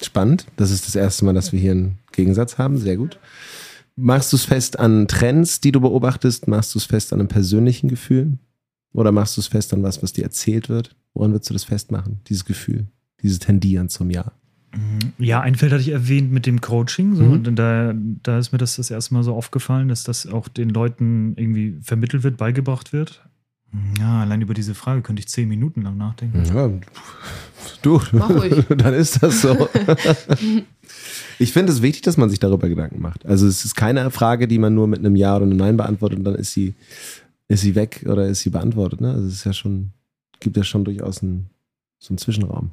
Spannend. 0.03 0.45
Das 0.59 0.71
ist 0.71 0.87
das 0.87 0.95
erste 0.95 1.25
Mal, 1.25 1.33
dass 1.33 1.53
wir 1.53 1.59
hier 1.59 1.71
einen 1.71 1.99
Gegensatz 2.13 2.59
haben. 2.59 2.77
Sehr 2.77 2.99
gut. 2.99 3.19
Machst 3.97 4.33
du 4.33 4.37
es 4.37 4.45
fest 4.45 4.79
an 4.79 5.07
Trends, 5.09 5.61
die 5.61 5.73
du 5.73 5.81
beobachtest? 5.81 6.49
Machst 6.49 6.75
du 6.75 6.79
es 6.79 6.85
fest 6.85 7.13
an 7.13 7.21
einem 7.21 7.29
persönlichen 7.29 7.89
Gefühl? 7.89 8.39
Oder 8.93 9.13
machst 9.13 9.37
du 9.37 9.41
es 9.41 9.47
fest 9.47 9.73
an 9.73 9.83
was, 9.83 10.03
was 10.03 10.13
dir 10.13 10.25
erzählt 10.25 10.69
wird? 10.69 10.97
Woran 11.15 11.33
würdest 11.33 11.51
du 11.51 11.55
das 11.55 11.65
festmachen, 11.65 12.21
dieses 12.29 12.45
Gefühl, 12.45 12.87
dieses 13.23 13.39
Tendieren 13.39 13.89
zum 13.89 14.11
Ja? 14.11 14.33
Mhm. 14.75 15.13
Ja, 15.19 15.41
ein 15.41 15.55
Feld 15.55 15.73
hatte 15.73 15.83
ich 15.83 15.91
erwähnt 15.91 16.33
mit 16.33 16.47
dem 16.47 16.61
Coaching. 16.61 17.15
So, 17.15 17.25
mhm. 17.25 17.33
Und 17.33 17.57
da, 17.57 17.95
da 17.95 18.39
ist 18.39 18.53
mir 18.53 18.59
das 18.59 18.77
das 18.77 18.91
erste 18.91 19.15
Mal 19.15 19.23
so 19.23 19.35
aufgefallen, 19.35 19.89
dass 19.89 20.05
das 20.05 20.27
auch 20.27 20.49
den 20.49 20.71
Leuten 20.71 21.35
irgendwie 21.37 21.79
vermittelt 21.83 22.23
wird, 22.23 22.37
beigebracht 22.37 22.93
wird. 22.93 23.23
Ja, 23.99 24.21
allein 24.21 24.43
über 24.43 24.55
diese 24.55 24.75
Frage 24.75 25.03
könnte 25.03 25.21
ich 25.21 25.29
zehn 25.29 25.49
Minuten 25.49 25.83
lang 25.83 25.97
nachdenken. 25.97 26.45
Ja, 26.45 26.71
du, 27.81 27.99
dann 28.77 28.95
ist 28.95 29.23
das 29.23 29.43
so. 29.43 29.69
Ich 31.39 31.53
finde 31.53 31.73
es 31.73 31.83
wichtig, 31.83 32.03
dass 32.03 32.17
man 32.17 32.31
sich 32.31 32.39
darüber 32.39 32.69
Gedanken 32.69 33.01
macht. 33.01 33.27
Also 33.27 33.49
es 33.49 33.65
ist 33.65 33.75
keine 33.75 34.09
Frage, 34.13 34.47
die 34.47 34.59
man 34.59 34.77
nur 34.77 34.87
mit 34.87 35.01
einem 35.01 35.17
Ja 35.17 35.35
oder 35.35 35.45
einem 35.45 35.57
Nein 35.57 35.77
beantwortet 35.77 36.19
und 36.19 36.25
dann 36.25 36.37
ist 36.37 36.53
sie, 36.53 36.75
ist 37.49 37.63
sie 37.63 37.75
weg 37.75 38.05
oder 38.07 38.29
ist 38.29 38.43
sie 38.43 38.51
beantwortet. 38.51 39.01
Ne? 39.01 39.11
Also 39.11 39.27
es 39.27 39.35
ist 39.35 39.45
ja 39.45 39.53
schon, 39.53 39.91
gibt 40.39 40.57
ja 40.57 40.63
schon 40.63 40.85
durchaus 40.85 41.21
einen, 41.23 41.51
so 41.99 42.11
einen 42.11 42.19
Zwischenraum. 42.19 42.71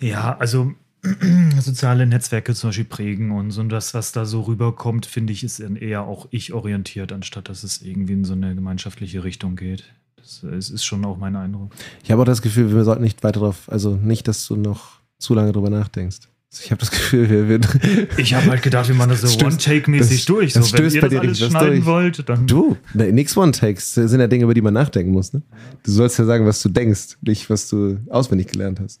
Ja, 0.00 0.36
also 0.38 0.72
soziale 1.60 2.06
Netzwerke 2.06 2.54
zum 2.54 2.70
Beispiel 2.70 2.84
prägen 2.84 3.30
und 3.30 3.52
so 3.52 3.60
und 3.60 3.68
das, 3.68 3.94
was 3.94 4.10
da 4.10 4.24
so 4.24 4.42
rüberkommt, 4.42 5.06
finde 5.06 5.32
ich, 5.32 5.44
ist 5.44 5.60
eher 5.60 6.02
auch 6.02 6.26
ich-orientiert, 6.30 7.12
anstatt 7.12 7.48
dass 7.48 7.62
es 7.62 7.80
irgendwie 7.80 8.14
in 8.14 8.24
so 8.24 8.32
eine 8.32 8.54
gemeinschaftliche 8.56 9.22
Richtung 9.22 9.54
geht. 9.54 9.84
Das, 10.22 10.40
das 10.42 10.70
ist 10.70 10.84
schon 10.84 11.04
auch 11.04 11.16
mein 11.16 11.36
Eindruck. 11.36 11.72
Ich 12.04 12.10
habe 12.10 12.22
auch 12.22 12.26
das 12.26 12.42
Gefühl, 12.42 12.72
wir 12.74 12.84
sollten 12.84 13.02
nicht 13.02 13.22
weiter 13.22 13.40
drauf, 13.40 13.64
also 13.68 13.96
nicht, 13.96 14.28
dass 14.28 14.46
du 14.46 14.56
noch 14.56 15.00
zu 15.18 15.34
lange 15.34 15.52
drüber 15.52 15.70
nachdenkst. 15.70 16.18
Ich 16.52 16.72
habe 16.72 16.80
das 16.80 16.90
Gefühl, 16.90 17.30
wir 17.30 17.48
werden. 17.48 18.08
Ich 18.16 18.34
habe 18.34 18.50
halt 18.50 18.62
gedacht, 18.62 18.88
wir 18.88 18.94
machen 18.96 19.10
das 19.10 19.20
so 19.20 19.38
One-Take-mäßig 19.38 20.24
durch. 20.24 20.52
So, 20.52 20.60
wenn 20.72 20.90
ihr 20.90 21.00
das 21.00 21.14
alles 21.14 21.38
schneiden 21.38 21.74
durch. 21.76 21.86
wollt, 21.86 22.28
dann. 22.28 22.46
Du, 22.48 22.76
ne, 22.92 23.12
nix 23.12 23.36
One-Takes. 23.36 23.94
Das 23.94 24.10
sind 24.10 24.18
ja 24.18 24.26
Dinge, 24.26 24.44
über 24.44 24.54
die 24.54 24.60
man 24.60 24.74
nachdenken 24.74 25.12
muss. 25.12 25.32
Ne? 25.32 25.42
Du 25.84 25.92
sollst 25.92 26.18
ja 26.18 26.24
sagen, 26.24 26.46
was 26.46 26.60
du 26.60 26.68
denkst, 26.68 27.18
nicht 27.20 27.48
was 27.50 27.68
du 27.68 27.98
auswendig 28.10 28.48
gelernt 28.48 28.80
hast. 28.80 29.00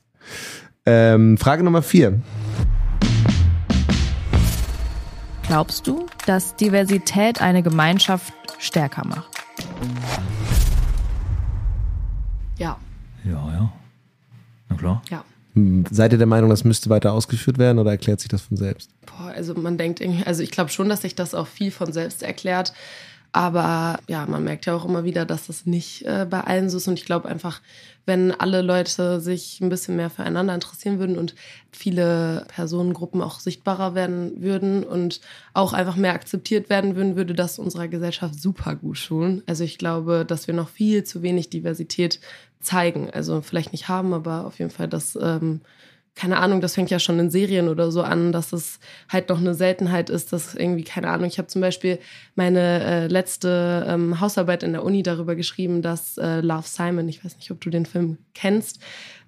Ähm, 0.86 1.36
Frage 1.38 1.64
Nummer 1.64 1.82
vier. 1.82 2.20
Glaubst 5.48 5.88
du, 5.88 6.06
dass 6.26 6.54
Diversität 6.54 7.42
eine 7.42 7.64
Gemeinschaft 7.64 8.32
stärker 8.60 9.04
macht? 9.04 9.28
Ja, 13.24 13.32
Ja. 13.32 13.72
Na 14.68 14.76
klar. 14.76 15.02
ja. 15.10 15.24
Hm, 15.54 15.84
Seid 15.90 16.12
ihr 16.12 16.18
der 16.18 16.28
Meinung, 16.28 16.48
das 16.48 16.62
müsste 16.62 16.90
weiter 16.90 17.12
ausgeführt 17.12 17.58
werden 17.58 17.78
oder 17.80 17.90
erklärt 17.90 18.20
sich 18.20 18.28
das 18.28 18.42
von 18.42 18.56
selbst? 18.56 18.90
Boah, 19.06 19.32
also 19.34 19.54
man 19.54 19.78
denkt 19.78 20.00
irgendwie, 20.00 20.24
also 20.24 20.42
ich 20.44 20.52
glaube 20.52 20.70
schon, 20.70 20.88
dass 20.88 21.02
sich 21.02 21.16
das 21.16 21.34
auch 21.34 21.48
viel 21.48 21.72
von 21.72 21.92
selbst 21.92 22.22
erklärt. 22.22 22.72
Aber 23.32 24.00
ja, 24.08 24.26
man 24.26 24.42
merkt 24.42 24.66
ja 24.66 24.74
auch 24.74 24.84
immer 24.84 25.04
wieder, 25.04 25.24
dass 25.24 25.46
das 25.46 25.64
nicht 25.64 26.04
äh, 26.04 26.26
bei 26.28 26.40
allen 26.40 26.68
so 26.68 26.78
ist. 26.78 26.88
Und 26.88 26.98
ich 26.98 27.04
glaube 27.04 27.28
einfach, 27.28 27.60
wenn 28.04 28.32
alle 28.32 28.60
Leute 28.60 29.20
sich 29.20 29.60
ein 29.60 29.68
bisschen 29.68 29.94
mehr 29.94 30.10
füreinander 30.10 30.52
interessieren 30.52 30.98
würden 30.98 31.16
und 31.16 31.36
viele 31.70 32.44
Personengruppen 32.48 33.22
auch 33.22 33.38
sichtbarer 33.38 33.94
werden 33.94 34.42
würden 34.42 34.82
und 34.82 35.20
auch 35.54 35.72
einfach 35.72 35.94
mehr 35.94 36.14
akzeptiert 36.14 36.70
werden 36.70 36.96
würden, 36.96 37.14
würde 37.14 37.34
das 37.34 37.60
unserer 37.60 37.86
Gesellschaft 37.86 38.34
super 38.40 38.74
gut 38.74 39.04
tun. 39.06 39.42
Also 39.46 39.62
ich 39.62 39.78
glaube, 39.78 40.24
dass 40.26 40.48
wir 40.48 40.54
noch 40.54 40.68
viel 40.68 41.04
zu 41.04 41.22
wenig 41.22 41.50
Diversität 41.50 42.18
zeigen. 42.60 43.10
Also 43.10 43.40
vielleicht 43.40 43.72
nicht 43.72 43.88
haben, 43.88 44.12
aber 44.12 44.46
auf 44.46 44.58
jeden 44.58 44.70
Fall, 44.70 44.88
dass 44.88 45.16
ähm, 45.20 45.60
keine 46.16 46.38
Ahnung, 46.38 46.60
das 46.60 46.74
fängt 46.74 46.90
ja 46.90 46.98
schon 46.98 47.18
in 47.18 47.30
Serien 47.30 47.68
oder 47.68 47.90
so 47.90 48.02
an, 48.02 48.32
dass 48.32 48.52
es 48.52 48.78
halt 49.08 49.28
noch 49.28 49.38
eine 49.38 49.54
Seltenheit 49.54 50.10
ist, 50.10 50.32
dass 50.32 50.54
irgendwie, 50.54 50.84
keine 50.84 51.08
Ahnung, 51.08 51.26
ich 51.26 51.38
habe 51.38 51.48
zum 51.48 51.60
Beispiel 51.60 51.98
meine 52.34 52.84
äh, 52.84 53.06
letzte 53.06 53.86
ähm, 53.88 54.20
Hausarbeit 54.20 54.62
in 54.62 54.72
der 54.72 54.84
Uni 54.84 55.02
darüber 55.02 55.34
geschrieben, 55.34 55.82
dass 55.82 56.18
äh, 56.18 56.40
Love 56.40 56.66
Simon, 56.66 57.08
ich 57.08 57.24
weiß 57.24 57.36
nicht, 57.36 57.50
ob 57.50 57.60
du 57.60 57.70
den 57.70 57.86
Film 57.86 58.18
kennst, 58.34 58.80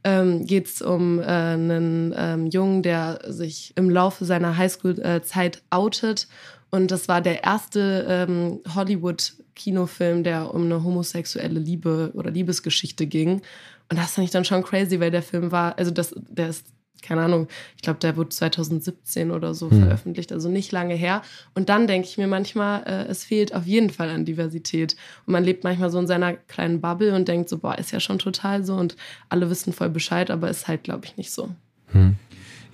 ähm, 0.04 0.44
geht 0.44 0.66
es 0.66 0.82
um 0.82 1.20
äh, 1.20 1.24
einen 1.24 2.14
ähm, 2.16 2.46
Jungen, 2.48 2.82
der 2.82 3.20
sich 3.28 3.72
im 3.76 3.88
Laufe 3.88 4.24
seiner 4.24 4.56
Highschool-Zeit 4.56 5.62
outet. 5.70 6.26
Und 6.74 6.90
das 6.90 7.06
war 7.06 7.20
der 7.20 7.44
erste 7.44 8.06
ähm, 8.08 8.60
Hollywood-Kinofilm, 8.74 10.24
der 10.24 10.54
um 10.54 10.62
eine 10.64 10.82
homosexuelle 10.82 11.60
Liebe 11.60 12.10
oder 12.14 12.30
Liebesgeschichte 12.30 13.06
ging. 13.06 13.42
Und 13.90 13.98
das 13.98 14.12
fand 14.14 14.24
ich 14.24 14.30
dann 14.30 14.46
schon 14.46 14.62
crazy, 14.62 14.98
weil 14.98 15.10
der 15.10 15.22
Film 15.22 15.52
war, 15.52 15.76
also 15.78 15.90
das, 15.90 16.14
der 16.16 16.48
ist, 16.48 16.64
keine 17.02 17.20
Ahnung, 17.22 17.46
ich 17.76 17.82
glaube, 17.82 17.98
der 17.98 18.16
wurde 18.16 18.30
2017 18.30 19.30
oder 19.32 19.52
so 19.52 19.70
Hm. 19.70 19.82
veröffentlicht, 19.82 20.32
also 20.32 20.48
nicht 20.48 20.72
lange 20.72 20.94
her. 20.94 21.20
Und 21.54 21.68
dann 21.68 21.86
denke 21.86 22.08
ich 22.08 22.16
mir 22.16 22.26
manchmal, 22.26 22.84
äh, 22.84 23.04
es 23.10 23.22
fehlt 23.24 23.54
auf 23.54 23.66
jeden 23.66 23.90
Fall 23.90 24.08
an 24.08 24.24
Diversität. 24.24 24.96
Und 25.26 25.32
man 25.32 25.44
lebt 25.44 25.64
manchmal 25.64 25.90
so 25.90 25.98
in 25.98 26.06
seiner 26.06 26.32
kleinen 26.32 26.80
Bubble 26.80 27.14
und 27.14 27.28
denkt 27.28 27.50
so, 27.50 27.58
boah, 27.58 27.76
ist 27.76 27.90
ja 27.92 28.00
schon 28.00 28.18
total 28.18 28.64
so 28.64 28.76
und 28.76 28.96
alle 29.28 29.50
wissen 29.50 29.74
voll 29.74 29.90
Bescheid, 29.90 30.30
aber 30.30 30.48
ist 30.48 30.68
halt, 30.68 30.84
glaube 30.84 31.04
ich, 31.04 31.18
nicht 31.18 31.32
so. 31.32 31.50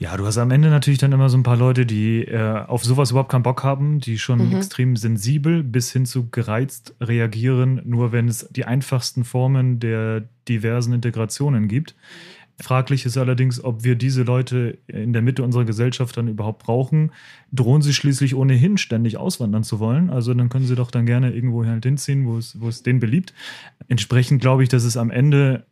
Ja, 0.00 0.16
du 0.16 0.24
hast 0.26 0.38
am 0.38 0.52
Ende 0.52 0.70
natürlich 0.70 1.00
dann 1.00 1.10
immer 1.10 1.28
so 1.28 1.36
ein 1.36 1.42
paar 1.42 1.56
Leute, 1.56 1.84
die 1.84 2.22
äh, 2.22 2.64
auf 2.66 2.84
sowas 2.84 3.10
überhaupt 3.10 3.32
keinen 3.32 3.42
Bock 3.42 3.64
haben, 3.64 3.98
die 3.98 4.16
schon 4.18 4.50
Mhm. 4.50 4.56
extrem 4.56 4.96
sensibel 4.96 5.64
bis 5.64 5.92
hin 5.92 6.06
zu 6.06 6.28
gereizt 6.30 6.94
reagieren, 7.00 7.82
nur 7.84 8.12
wenn 8.12 8.28
es 8.28 8.48
die 8.50 8.64
einfachsten 8.64 9.24
Formen 9.24 9.80
der 9.80 10.22
diversen 10.48 10.92
Integrationen 10.92 11.66
gibt. 11.66 11.96
Fraglich 12.60 13.06
ist 13.06 13.16
allerdings, 13.16 13.62
ob 13.62 13.84
wir 13.84 13.94
diese 13.96 14.22
Leute 14.24 14.78
in 14.88 15.12
der 15.12 15.22
Mitte 15.22 15.42
unserer 15.44 15.64
Gesellschaft 15.64 16.16
dann 16.16 16.26
überhaupt 16.28 16.62
brauchen. 16.64 17.12
Drohen 17.52 17.82
sie 17.82 17.94
schließlich 17.94 18.34
ohnehin 18.34 18.78
ständig 18.78 19.16
auswandern 19.16 19.62
zu 19.62 19.78
wollen. 19.78 20.10
Also 20.10 20.34
dann 20.34 20.48
können 20.48 20.66
sie 20.66 20.74
doch 20.74 20.90
dann 20.90 21.06
gerne 21.06 21.32
irgendwo 21.32 21.64
halt 21.64 21.84
hinziehen, 21.84 22.26
wo 22.26 22.36
es, 22.36 22.60
wo 22.60 22.68
es 22.68 22.82
denen 22.82 22.98
beliebt. 22.98 23.32
Entsprechend 23.88 24.40
glaube 24.40 24.64
ich, 24.64 24.68
dass 24.68 24.82
es 24.84 24.96
am 24.96 25.10
Ende 25.10 25.66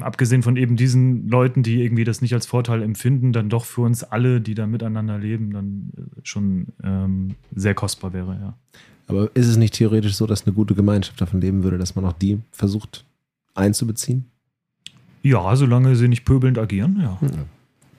abgesehen 0.00 0.42
von 0.42 0.56
eben 0.56 0.76
diesen 0.76 1.28
Leuten, 1.28 1.62
die 1.62 1.82
irgendwie 1.82 2.04
das 2.04 2.22
nicht 2.22 2.34
als 2.34 2.46
Vorteil 2.46 2.82
empfinden, 2.82 3.32
dann 3.32 3.48
doch 3.48 3.64
für 3.64 3.82
uns 3.82 4.04
alle, 4.04 4.40
die 4.40 4.54
da 4.54 4.66
miteinander 4.66 5.18
leben, 5.18 5.52
dann 5.52 5.90
äh, 5.96 6.20
schon 6.22 6.68
ähm, 6.84 7.34
sehr 7.54 7.74
kostbar 7.74 8.12
wäre, 8.12 8.38
ja. 8.40 8.54
Aber 9.08 9.28
ist 9.34 9.48
es 9.48 9.56
nicht 9.56 9.74
theoretisch 9.74 10.14
so, 10.14 10.26
dass 10.26 10.46
eine 10.46 10.54
gute 10.54 10.76
Gemeinschaft 10.76 11.20
davon 11.20 11.40
leben 11.40 11.64
würde, 11.64 11.78
dass 11.78 11.96
man 11.96 12.04
auch 12.04 12.12
die 12.12 12.38
versucht 12.52 13.04
einzubeziehen? 13.54 14.26
Ja, 15.22 15.56
solange 15.56 15.96
sie 15.96 16.06
nicht 16.06 16.24
pöbelnd 16.24 16.58
agieren, 16.58 17.00
ja. 17.02 17.18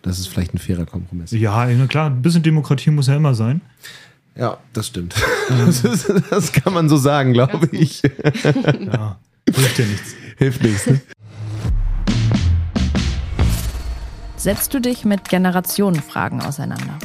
Das 0.03 0.19
ist 0.19 0.27
vielleicht 0.27 0.53
ein 0.53 0.57
fairer 0.57 0.85
Kompromiss. 0.85 1.31
Ja, 1.31 1.67
na 1.67 1.87
klar, 1.87 2.09
ein 2.09 2.21
bisschen 2.21 2.43
Demokratie 2.43 2.91
muss 2.91 3.07
ja 3.07 3.15
immer 3.17 3.35
sein. 3.35 3.59
Ja, 4.35 4.57
das 4.71 4.87
stimmt. 4.87 5.15
Das, 5.49 5.83
ist, 5.83 6.11
das 6.29 6.53
kann 6.53 6.73
man 6.73 6.87
so 6.87 6.95
sagen, 6.95 7.33
glaube 7.33 7.67
ich. 7.73 8.01
Ja, 8.43 9.19
hilft 9.45 9.79
ja 9.79 9.85
nichts. 9.85 10.15
Hilft 10.37 10.63
nichts. 10.63 10.87
Ne? 10.87 11.01
Setzt 14.41 14.73
du 14.73 14.81
dich 14.81 15.05
mit 15.05 15.29
Generationenfragen 15.29 16.41
auseinander? 16.41 16.97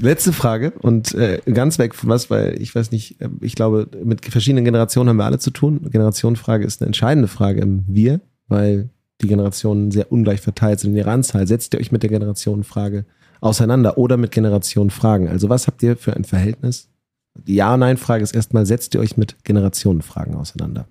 Letzte 0.00 0.32
Frage 0.32 0.70
und 0.70 1.12
äh, 1.12 1.42
ganz 1.52 1.78
weg 1.78 1.94
von 1.94 2.08
was, 2.08 2.30
weil 2.30 2.58
ich 2.62 2.74
weiß 2.74 2.92
nicht, 2.92 3.20
äh, 3.20 3.28
ich 3.42 3.56
glaube, 3.56 3.90
mit 4.02 4.24
verschiedenen 4.24 4.64
Generationen 4.64 5.10
haben 5.10 5.18
wir 5.18 5.26
alle 5.26 5.38
zu 5.38 5.50
tun. 5.50 5.90
Generationenfrage 5.90 6.64
ist 6.64 6.80
eine 6.80 6.86
entscheidende 6.86 7.28
Frage 7.28 7.60
im 7.60 7.84
Wir, 7.86 8.22
weil 8.48 8.88
die 9.20 9.26
Generationen 9.26 9.90
sehr 9.90 10.10
ungleich 10.10 10.40
verteilt 10.40 10.80
sind 10.80 10.92
in 10.92 10.96
ihrer 10.96 11.12
Anzahl. 11.12 11.46
Setzt 11.46 11.74
ihr 11.74 11.80
euch 11.80 11.92
mit 11.92 12.02
der 12.02 12.08
Generationenfrage 12.08 13.04
auseinander 13.42 13.98
oder 13.98 14.16
mit 14.16 14.30
Generationenfragen? 14.30 15.28
Also 15.28 15.50
was 15.50 15.66
habt 15.66 15.82
ihr 15.82 15.94
für 15.94 16.16
ein 16.16 16.24
Verhältnis? 16.24 16.88
Die 17.34 17.56
Ja-Nein-Frage 17.56 18.24
ist 18.24 18.34
erstmal, 18.34 18.64
setzt 18.64 18.94
ihr 18.94 19.00
euch 19.00 19.18
mit 19.18 19.44
Generationenfragen 19.44 20.36
auseinander? 20.36 20.88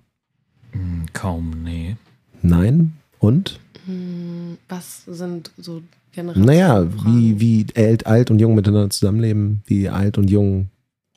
Hm, 0.70 1.06
kaum, 1.12 1.64
nee. 1.64 1.96
Nein? 2.40 2.92
Und? 3.18 3.60
Hm, 3.86 4.58
Was 4.68 5.04
sind 5.06 5.50
so 5.56 5.82
Generationen? 6.12 6.46
Naja, 6.46 6.86
wie, 7.04 7.40
wie 7.40 7.66
alt, 7.76 8.06
alt 8.06 8.30
und 8.30 8.38
jung 8.38 8.54
miteinander 8.54 8.90
zusammenleben, 8.90 9.62
wie 9.66 9.88
alt 9.88 10.18
und 10.18 10.30
jung 10.30 10.68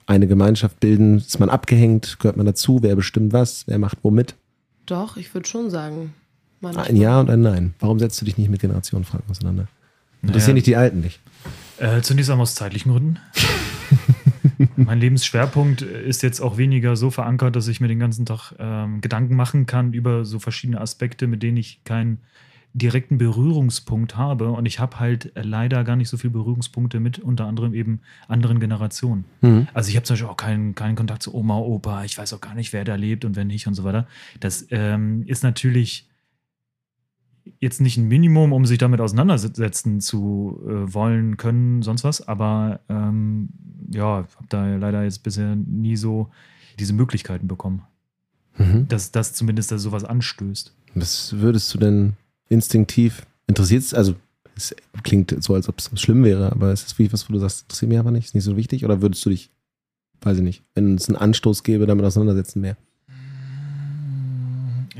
eine 0.05 0.27
Gemeinschaft 0.27 0.79
bilden. 0.79 1.17
Ist 1.17 1.39
man 1.39 1.49
abgehängt? 1.49 2.17
Gehört 2.19 2.35
man 2.37 2.45
dazu? 2.45 2.79
Wer 2.81 2.95
bestimmt 2.95 3.31
was? 3.31 3.65
Wer 3.67 3.77
macht 3.77 3.99
womit? 4.01 4.35
Doch, 4.85 5.17
ich 5.17 5.33
würde 5.33 5.47
schon 5.47 5.69
sagen. 5.69 6.13
manchmal. 6.61 6.87
Ein 6.87 6.95
Ja 6.95 7.19
und 7.19 7.29
ein 7.29 7.41
Nein. 7.41 7.73
Warum 7.79 7.99
setzt 7.99 8.19
du 8.19 8.25
dich 8.25 8.37
nicht 8.37 8.49
mit 8.49 8.59
Generationenfragen 8.59 9.29
auseinander? 9.29 9.67
Interessieren 10.21 10.55
Naja, 10.55 10.55
dich 10.55 10.63
die 10.63 10.75
Alten 10.75 11.01
nicht? 11.01 11.19
Äh, 11.77 12.01
zunächst 12.01 12.29
einmal 12.29 12.43
aus 12.43 12.55
zeitlichen 12.55 12.91
Gründen. 12.91 13.19
mein 14.75 14.99
Lebensschwerpunkt 14.99 15.81
ist 15.81 16.21
jetzt 16.23 16.41
auch 16.41 16.57
weniger 16.57 16.95
so 16.95 17.09
verankert, 17.09 17.55
dass 17.55 17.67
ich 17.67 17.79
mir 17.79 17.87
den 17.87 17.99
ganzen 17.99 18.25
Tag 18.25 18.53
ähm, 18.59 19.01
Gedanken 19.01 19.35
machen 19.35 19.65
kann 19.65 19.93
über 19.93 20.25
so 20.25 20.39
verschiedene 20.39 20.81
Aspekte, 20.81 21.27
mit 21.27 21.43
denen 21.43 21.57
ich 21.57 21.83
keinen 21.83 22.19
direkten 22.73 23.17
Berührungspunkt 23.17 24.15
habe. 24.15 24.51
Und 24.51 24.65
ich 24.65 24.79
habe 24.79 24.99
halt 24.99 25.31
leider 25.35 25.83
gar 25.83 25.95
nicht 25.95 26.09
so 26.09 26.17
viele 26.17 26.31
Berührungspunkte 26.31 26.99
mit 26.99 27.19
unter 27.19 27.45
anderem 27.45 27.73
eben 27.73 28.01
anderen 28.27 28.59
Generationen. 28.59 29.25
Mhm. 29.41 29.67
Also 29.73 29.89
ich 29.89 29.95
habe 29.95 30.03
zum 30.03 30.15
Beispiel 30.15 30.29
auch 30.29 30.37
keinen, 30.37 30.75
keinen 30.75 30.95
Kontakt 30.95 31.23
zu 31.23 31.33
Oma, 31.33 31.57
Opa. 31.57 32.03
Ich 32.03 32.17
weiß 32.17 32.33
auch 32.33 32.41
gar 32.41 32.53
nicht, 32.53 32.73
wer 32.73 32.83
da 32.83 32.95
lebt 32.95 33.25
und 33.25 33.35
wer 33.35 33.45
nicht 33.45 33.65
und 33.67 33.73
so 33.73 33.83
weiter. 33.83 34.07
Das 34.39 34.67
ähm, 34.69 35.23
ist 35.25 35.43
natürlich 35.43 36.08
jetzt 37.59 37.81
nicht 37.81 37.97
ein 37.97 38.07
Minimum, 38.07 38.53
um 38.53 38.65
sich 38.65 38.77
damit 38.77 39.01
auseinandersetzen 39.01 39.99
zu 40.01 40.59
äh, 40.65 40.93
wollen, 40.93 41.37
können, 41.37 41.81
sonst 41.81 42.03
was. 42.03 42.27
Aber 42.27 42.79
ähm, 42.89 43.49
ja, 43.91 44.25
habe 44.35 44.47
da 44.49 44.75
leider 44.75 45.03
jetzt 45.03 45.23
bisher 45.23 45.55
nie 45.55 45.95
so 45.95 46.29
diese 46.79 46.93
Möglichkeiten 46.93 47.47
bekommen, 47.47 47.83
Mhm. 48.57 48.87
dass 48.89 49.11
das 49.11 49.33
zumindest 49.33 49.71
dass 49.71 49.81
sowas 49.81 50.03
anstößt. 50.03 50.73
Was 50.95 51.33
würdest 51.39 51.73
du 51.73 51.77
denn 51.77 52.13
instinktiv 52.49 53.25
interessiert? 53.47 53.93
Also, 53.93 54.15
es 54.55 54.75
klingt 55.03 55.33
so, 55.41 55.53
als 55.53 55.69
ob 55.69 55.77
es 55.79 55.89
schlimm 56.01 56.23
wäre, 56.25 56.51
aber 56.51 56.73
ist 56.73 56.85
es 56.87 56.93
wirklich 56.93 57.13
was, 57.13 57.29
wo 57.29 57.33
du 57.33 57.39
sagst, 57.39 57.61
interessiert 57.63 57.89
mich 57.89 57.99
aber 57.99 58.11
nicht, 58.11 58.25
ist 58.25 58.35
nicht 58.35 58.43
so 58.43 58.57
wichtig? 58.57 58.83
Oder 58.83 59.01
würdest 59.01 59.25
du 59.25 59.29
dich, 59.29 59.51
weiß 60.21 60.37
ich 60.37 60.43
nicht, 60.43 60.63
wenn 60.75 60.95
es 60.95 61.07
einen 61.07 61.15
Anstoß 61.15 61.63
gäbe, 61.63 61.85
damit 61.85 62.03
auseinandersetzen 62.05 62.59
mehr? 62.59 62.75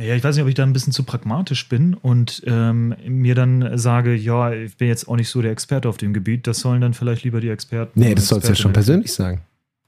Ja, 0.02 0.16
ich 0.16 0.24
weiß 0.24 0.36
nicht, 0.36 0.44
ob 0.44 0.48
ich 0.50 0.56
da 0.56 0.64
ein 0.64 0.72
bisschen 0.72 0.94
zu 0.94 1.04
pragmatisch 1.04 1.68
bin 1.68 1.94
und 1.94 2.42
ähm, 2.46 2.96
mir 3.08 3.36
dann 3.36 3.78
sage, 3.78 4.16
ja, 4.16 4.54
ich 4.54 4.78
bin 4.78 4.88
jetzt 4.88 5.10
auch 5.10 5.18
nicht 5.18 5.28
so 5.30 5.42
der 5.42 5.52
Experte 5.52 5.90
auf 5.90 5.98
dem 5.98 6.14
Gebiet, 6.14 6.48
das 6.48 6.60
sollen 6.60 6.80
dann 6.82 6.94
vielleicht 6.94 7.24
lieber 7.26 7.42
die 7.42 7.50
Experten. 7.50 8.00
Nee, 8.00 8.16
das 8.16 8.30
sollst 8.30 8.48
du 8.48 8.52
ja 8.52 8.56
schon 8.56 8.72
persönlich 8.72 9.12
sagen. 9.14 9.42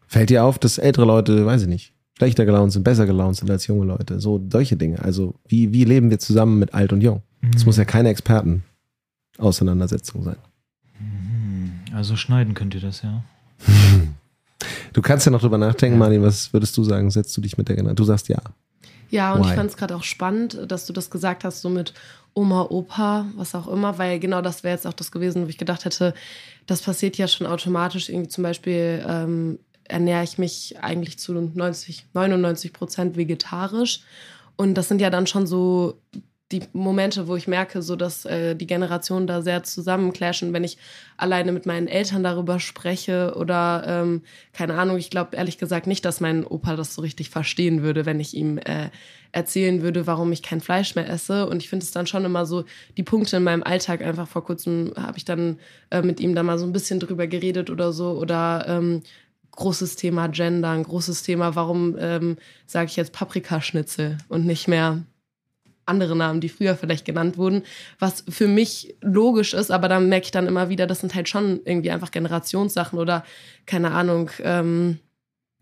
Fällt 0.08 0.30
dir 0.30 0.44
auf, 0.44 0.60
dass 0.60 0.77
ältere 0.77 1.06
Leute, 1.06 1.46
weiß 1.46 1.62
ich 1.62 1.68
nicht, 1.70 1.94
schlechter 2.18 2.44
gelaunt 2.46 2.74
sind, 2.74 2.84
besser 2.84 3.06
gelaunt 3.06 3.38
sind 3.38 3.50
als 3.50 3.68
junge 3.68 3.86
Leute. 3.86 4.20
So 4.20 4.46
solche 4.51 4.75
Dinge. 4.75 5.01
Also 5.01 5.36
wie, 5.48 5.72
wie 5.72 5.86
leben 5.86 6.10
wir 6.10 6.20
zusammen 6.20 6.60
mit 6.60 6.74
alt 6.74 6.91
und 6.91 7.00
jung? 7.01 7.22
Das 7.53 7.62
Mhm. 7.63 7.68
muss 7.68 7.77
ja 7.77 7.86
keine 7.86 8.10
Experten-Auseinandersetzung 8.10 10.24
sein. 10.24 10.36
Mhm. 11.00 11.72
Also 11.96 12.18
schneiden 12.18 12.53
könnt 12.53 12.75
ihr 12.75 12.82
das, 12.82 13.01
ja. 13.01 13.24
Du 14.94 15.01
kannst 15.01 15.25
ja 15.25 15.32
noch 15.32 15.39
drüber 15.39 15.58
nachdenken, 15.58 15.98
Martin, 15.98 16.22
was 16.22 16.51
würdest 16.51 16.75
du 16.77 16.84
sagen? 16.84 17.10
Setzt 17.12 17.36
du 17.38 17.41
dich 17.41 17.58
mit 17.58 17.70
der 17.70 17.77
Generation? 17.77 17.96
Du 17.96 18.03
sagst 18.03 18.27
ja. 18.27 18.41
Ja, 19.12 19.34
und 19.34 19.44
Why? 19.44 19.50
ich 19.50 19.56
fand 19.56 19.70
es 19.70 19.77
gerade 19.77 19.96
auch 19.96 20.03
spannend, 20.03 20.58
dass 20.68 20.88
du 20.88 20.94
das 20.94 21.12
gesagt 21.12 21.44
hast, 21.44 21.62
so 21.62 21.70
mit 21.70 21.94
Oma, 22.34 22.68
Opa, 22.70 23.25
was 23.36 23.53
auch 23.53 23.68
immer, 23.68 23.98
weil 23.98 24.20
genau 24.20 24.41
das 24.41 24.63
wäre 24.63 24.74
jetzt 24.74 24.88
auch 24.88 24.94
das 24.94 25.12
gewesen, 25.12 25.46
wo 25.46 25.50
ich 25.50 25.58
gedacht 25.58 25.86
hätte, 25.86 26.13
das 26.65 26.82
passiert 26.82 27.18
ja 27.18 27.27
schon 27.27 27.46
automatisch. 27.46 28.10
Irgendwie 28.10 28.30
zum 28.30 28.44
Beispiel 28.44 29.06
ähm, 29.08 29.60
ernähre 29.84 30.24
ich 30.24 30.38
mich 30.38 30.82
eigentlich 30.82 31.20
zu 31.20 31.34
90, 31.34 32.06
99 32.13 32.72
Prozent 32.72 33.18
vegetarisch. 33.18 34.01
Und 34.56 34.75
das 34.75 34.88
sind 34.88 35.01
ja 35.01 35.10
dann 35.10 35.27
schon 35.27 35.46
so 35.46 36.00
die 36.51 36.62
Momente, 36.74 37.27
wo 37.27 37.36
ich 37.36 37.48
merke, 37.48 37.81
so 37.81 37.96
dass 37.96 38.25
äh, 38.25 38.55
die 38.55 38.67
Generationen 38.67 39.27
da 39.27 39.41
sehr 39.41 39.63
zusammenclashen, 39.63 40.53
wenn 40.53 40.63
ich 40.63 40.77
alleine 41.17 41.51
mit 41.51 41.65
meinen 41.65 41.88
Eltern 41.88 42.24
darüber 42.24 42.60
spreche 42.60 43.34
oder 43.36 43.84
ähm, 43.88 44.24
keine 44.53 44.75
Ahnung, 44.75 44.98
ich 44.98 45.10
glaube 45.10 45.36
ehrlich 45.36 45.58
gesagt 45.58 45.88
nicht, 45.88 46.03
dass 46.03 46.20
mein 46.20 46.46
Opa 46.46 46.75
das 46.75 46.93
so 46.93 47.01
richtig 47.01 47.29
verstehen 47.29 47.81
würde, 47.81 48.05
wenn 48.05 48.20
ich 48.20 48.36
ihm 48.36 48.58
äh, 48.58 48.89
erzählen 49.31 49.81
würde, 49.81 50.08
warum 50.08 50.31
ich 50.31 50.43
kein 50.43 50.62
Fleisch 50.62 50.96
mehr 50.96 51.10
esse. 51.10 51.48
Und 51.48 51.63
ich 51.63 51.70
finde 51.70 51.86
es 51.86 51.91
dann 51.91 52.08
schon 52.08 52.25
immer 52.25 52.46
so, 52.46 52.65
die 52.98 53.03
Punkte 53.03 53.38
in 53.38 53.43
meinem 53.43 53.63
Alltag 53.63 54.01
einfach 54.01 54.27
vor 54.27 54.43
kurzem 54.43 54.93
habe 54.98 55.17
ich 55.17 55.25
dann 55.25 55.58
äh, 55.89 56.01
mit 56.01 56.20
ihm 56.20 56.36
da 56.36 56.43
mal 56.43 56.60
so 56.60 56.65
ein 56.65 56.74
bisschen 56.74 57.00
drüber 57.00 57.27
geredet 57.27 57.70
oder 57.70 57.93
so 57.93 58.12
oder 58.12 58.65
ähm, 58.67 59.03
großes 59.51 59.96
Thema 59.96 60.27
Gender, 60.27 60.72
ein 60.72 60.84
großes 60.84 61.24
Thema, 61.24 61.55
warum 61.55 61.96
ähm, 62.00 62.38
sage 62.65 62.88
ich 62.88 62.96
jetzt 62.96 63.13
Paprikaschnitzel 63.13 64.17
und 64.29 64.46
nicht 64.46 64.67
mehr 64.67 65.03
andere 65.91 66.15
Namen, 66.15 66.41
die 66.41 66.50
früher 66.50 66.75
vielleicht 66.75 67.05
genannt 67.05 67.38
wurden, 67.38 67.62
was 68.00 68.24
für 68.27 68.48
mich 68.48 68.95
logisch 69.01 69.53
ist, 69.53 69.69
aber 69.69 69.88
dann 69.88 70.10
merke 70.10 70.25
ich 70.25 70.31
dann 70.31 70.48
immer 70.48 70.69
wieder, 70.69 70.88
das 70.88 71.01
sind 71.01 71.13
halt 71.13 71.29
schon 71.29 71.60
irgendwie 71.65 71.91
einfach 71.91 72.12
Generationssachen 72.12 72.98
oder 72.98 73.24
keine 73.65 73.91
Ahnung, 73.91 74.31
ähm, 74.41 75.00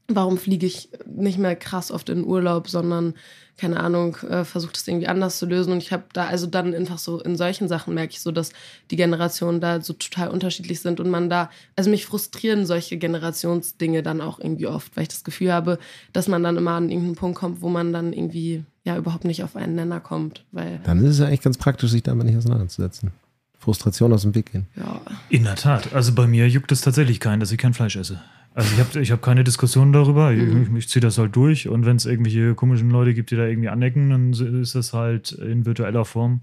warum 0.09 0.37
fliege 0.37 0.65
ich 0.65 0.89
nicht 1.05 1.37
mehr 1.37 1.55
krass 1.55 1.91
oft 1.91 2.09
in 2.09 2.25
Urlaub, 2.25 2.67
sondern 2.67 3.13
keine 3.57 3.79
Ahnung, 3.79 4.15
äh, 4.27 4.45
versucht 4.45 4.77
es 4.77 4.87
irgendwie 4.87 5.07
anders 5.07 5.37
zu 5.37 5.45
lösen. 5.45 5.73
Und 5.73 5.79
ich 5.79 5.91
habe 5.91 6.05
da, 6.13 6.27
also 6.27 6.47
dann 6.47 6.73
einfach 6.73 6.97
so 6.97 7.19
in 7.19 7.35
solchen 7.35 7.67
Sachen 7.67 7.93
merke 7.93 8.13
ich 8.13 8.21
so, 8.21 8.31
dass 8.31 8.51
die 8.89 8.95
Generationen 8.95 9.59
da 9.59 9.81
so 9.81 9.93
total 9.93 10.29
unterschiedlich 10.29 10.79
sind 10.79 10.99
und 10.99 11.09
man 11.09 11.29
da, 11.29 11.49
also 11.75 11.89
mich 11.89 12.05
frustrieren 12.05 12.65
solche 12.65 12.97
Generationsdinge 12.97 14.01
dann 14.01 14.21
auch 14.21 14.39
irgendwie 14.39 14.67
oft, 14.67 14.95
weil 14.95 15.03
ich 15.03 15.09
das 15.09 15.23
Gefühl 15.23 15.51
habe, 15.51 15.77
dass 16.13 16.27
man 16.27 16.41
dann 16.41 16.57
immer 16.57 16.71
an 16.71 16.89
irgendeinen 16.89 17.15
Punkt 17.15 17.37
kommt, 17.37 17.61
wo 17.61 17.69
man 17.69 17.91
dann 17.91 18.13
irgendwie 18.13 18.63
ja 18.89 18.97
überhaupt 18.97 19.25
nicht 19.25 19.43
auf 19.43 19.55
einen 19.55 19.75
Nenner 19.75 19.99
kommt. 19.99 20.45
Weil 20.51 20.79
Dann 20.83 20.99
ist 20.99 21.11
es 21.11 21.19
ja 21.19 21.27
eigentlich 21.27 21.41
ganz 21.41 21.57
praktisch, 21.57 21.91
sich 21.91 22.03
damit 22.03 22.25
nicht 22.25 22.37
auseinanderzusetzen. 22.37 23.11
Frustration 23.57 24.13
aus 24.13 24.21
dem 24.23 24.35
Weg 24.35 24.51
gehen. 24.51 24.67
ja, 24.75 25.01
In 25.29 25.43
der 25.43 25.55
Tat. 25.55 25.93
Also 25.93 26.13
bei 26.13 26.27
mir 26.27 26.47
juckt 26.47 26.71
es 26.71 26.81
tatsächlich 26.81 27.19
keinen, 27.19 27.39
dass 27.41 27.51
ich 27.51 27.57
kein 27.57 27.73
Fleisch 27.73 27.97
esse. 27.97 28.21
Also 28.55 28.73
ich 28.73 28.79
habe 28.79 28.99
ich 29.01 29.11
hab 29.11 29.21
keine 29.21 29.43
Diskussion 29.43 29.93
darüber. 29.93 30.31
Ich, 30.31 30.41
ich 30.75 30.89
ziehe 30.89 31.01
das 31.01 31.17
halt 31.17 31.35
durch. 31.35 31.67
Und 31.67 31.85
wenn 31.85 31.97
es 31.97 32.05
irgendwelche 32.05 32.55
komischen 32.55 32.89
Leute 32.89 33.13
gibt, 33.13 33.31
die 33.31 33.35
da 33.35 33.45
irgendwie 33.45 33.69
anecken, 33.69 34.09
dann 34.09 34.61
ist 34.61 34.75
das 34.75 34.93
halt 34.93 35.33
in 35.33 35.65
virtueller 35.65 36.05
Form, 36.05 36.41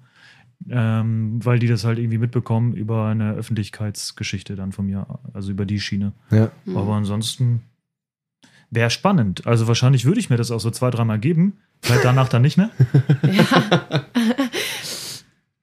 ähm, 0.69 1.41
weil 1.45 1.59
die 1.59 1.67
das 1.67 1.85
halt 1.85 1.99
irgendwie 1.99 2.19
mitbekommen 2.19 2.75
über 2.75 3.07
eine 3.07 3.33
Öffentlichkeitsgeschichte 3.33 4.55
dann 4.55 4.73
von 4.73 4.87
mir, 4.87 5.07
also 5.33 5.51
über 5.51 5.65
die 5.65 5.81
Schiene. 5.81 6.13
Ja. 6.31 6.51
Aber 6.75 6.95
ansonsten 6.95 7.63
wäre 8.71 8.91
spannend. 8.91 9.47
Also 9.47 9.69
wahrscheinlich 9.69 10.05
würde 10.05 10.21
ich 10.21 10.31
mir 10.31 10.37
das 10.37 10.51
auch 10.51 10.61
so 10.61 10.71
zwei, 10.71 10.91
dreimal 10.91 11.19
geben. 11.19 11.59
Vielleicht 11.83 12.05
danach 12.05 12.29
dann 12.29 12.43
nicht 12.43 12.57
mehr. 12.57 12.71
ja. 13.23 14.05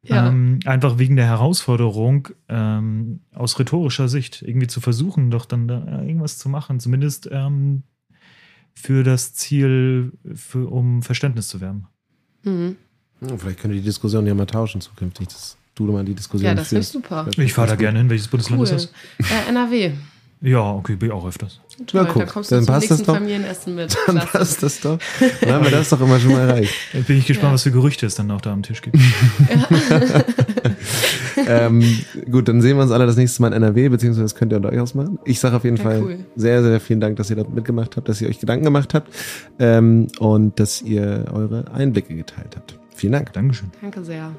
ja. 0.03 0.27
Ähm, 0.27 0.59
einfach 0.65 0.97
wegen 0.97 1.15
der 1.15 1.25
Herausforderung 1.25 2.29
ähm, 2.49 3.21
aus 3.33 3.57
rhetorischer 3.59 4.07
Sicht 4.07 4.41
irgendwie 4.41 4.67
zu 4.67 4.81
versuchen, 4.81 5.31
doch 5.31 5.45
dann 5.45 5.67
da 5.67 6.01
irgendwas 6.01 6.37
zu 6.37 6.49
machen, 6.49 6.79
zumindest 6.79 7.29
ähm, 7.31 7.83
für 8.73 9.03
das 9.03 9.33
Ziel, 9.33 10.13
für, 10.33 10.69
um 10.69 11.03
Verständnis 11.03 11.47
zu 11.47 11.61
werben. 11.61 11.87
Mhm. 12.43 12.75
Hm, 13.19 13.39
Vielleicht 13.39 13.59
können 13.59 13.73
wir 13.73 13.79
die 13.79 13.85
Diskussion 13.85 14.25
ja 14.25 14.33
mal 14.33 14.45
tauschen 14.45 14.81
zukünftig, 14.81 15.27
dass 15.27 15.57
du 15.75 15.85
mal 15.91 16.03
die 16.05 16.13
Diskussion 16.13 16.49
ja, 16.49 16.55
das 16.55 16.71
wäre 16.71 16.83
super. 16.83 17.27
Ich 17.37 17.53
fahre 17.53 17.69
da 17.69 17.75
gerne 17.75 17.99
hin. 17.99 18.09
Welches 18.09 18.27
Bundesland 18.27 18.59
Cool. 18.59 18.75
ist 18.75 18.91
das? 19.19 19.29
Äh, 19.31 19.49
NRW. 19.49 19.91
Ja, 20.45 20.73
okay, 20.73 20.97
bin 20.97 21.07
ich 21.07 21.13
auch 21.13 21.25
öfters. 21.25 21.61
Toll, 21.87 22.05
guck, 22.11 22.25
da 22.25 22.29
kommst 22.31 22.51
du 22.51 22.55
dann 22.55 22.65
zum 22.65 22.73
passt 22.73 22.91
das 22.91 23.01
doch. 23.03 23.15
Familienessen 23.15 23.75
mit. 23.75 23.95
Dann 24.07 24.17
Klasse. 24.19 24.31
passt 24.37 24.61
das 24.61 24.81
doch. 24.81 24.99
Dann 25.41 25.53
haben 25.53 25.63
wir 25.63 25.71
das 25.71 25.87
doch 25.89 26.01
immer 26.01 26.19
schon 26.19 26.33
mal 26.33 26.49
erreicht. 26.49 26.73
Jetzt 26.91 27.07
bin 27.07 27.17
ich 27.17 27.25
gespannt, 27.25 27.51
Ja. 27.51 27.53
was 27.53 27.63
für 27.63 27.71
Gerüchte 27.71 28.05
es 28.05 28.15
dann 28.15 28.29
auch 28.29 28.41
da 28.41 28.51
am 28.51 28.61
Tisch 28.61 28.81
gibt. 28.81 28.97
ähm, 31.47 31.81
gut, 32.29 32.47
dann 32.47 32.61
sehen 32.61 32.77
wir 32.77 32.83
uns 32.83 32.91
alle 32.91 33.05
das 33.05 33.15
nächste 33.15 33.41
Mal 33.41 33.49
in 33.49 33.53
NRW, 33.63 33.89
beziehungsweise 33.89 34.23
das 34.23 34.35
könnt 34.35 34.51
ihr 34.53 34.57
unter 34.57 34.69
euch 34.69 34.79
ausmachen. 34.79 35.19
Ich 35.25 35.39
sage 35.39 35.55
auf 35.55 35.63
jeden 35.63 35.77
Ja, 35.77 35.83
Fall 35.83 36.01
cool. 36.03 36.19
sehr, 36.35 36.61
sehr 36.61 36.79
vielen 36.79 36.99
Dank, 36.99 37.17
dass 37.17 37.29
ihr 37.29 37.35
da 37.37 37.43
mitgemacht 37.47 37.95
habt, 37.97 38.07
dass 38.09 38.21
ihr 38.21 38.29
euch 38.29 38.39
Gedanken 38.39 38.65
gemacht 38.65 38.93
habt 38.93 39.09
ähm, 39.59 40.07
und 40.19 40.59
dass 40.59 40.81
ihr 40.81 41.25
eure 41.31 41.65
Einblicke 41.73 42.15
geteilt 42.15 42.55
habt. 42.55 42.77
Vielen 42.95 43.13
Dank. 43.13 43.33
Dankeschön. 43.33 43.71
Danke 43.81 44.03
sehr. 44.03 44.31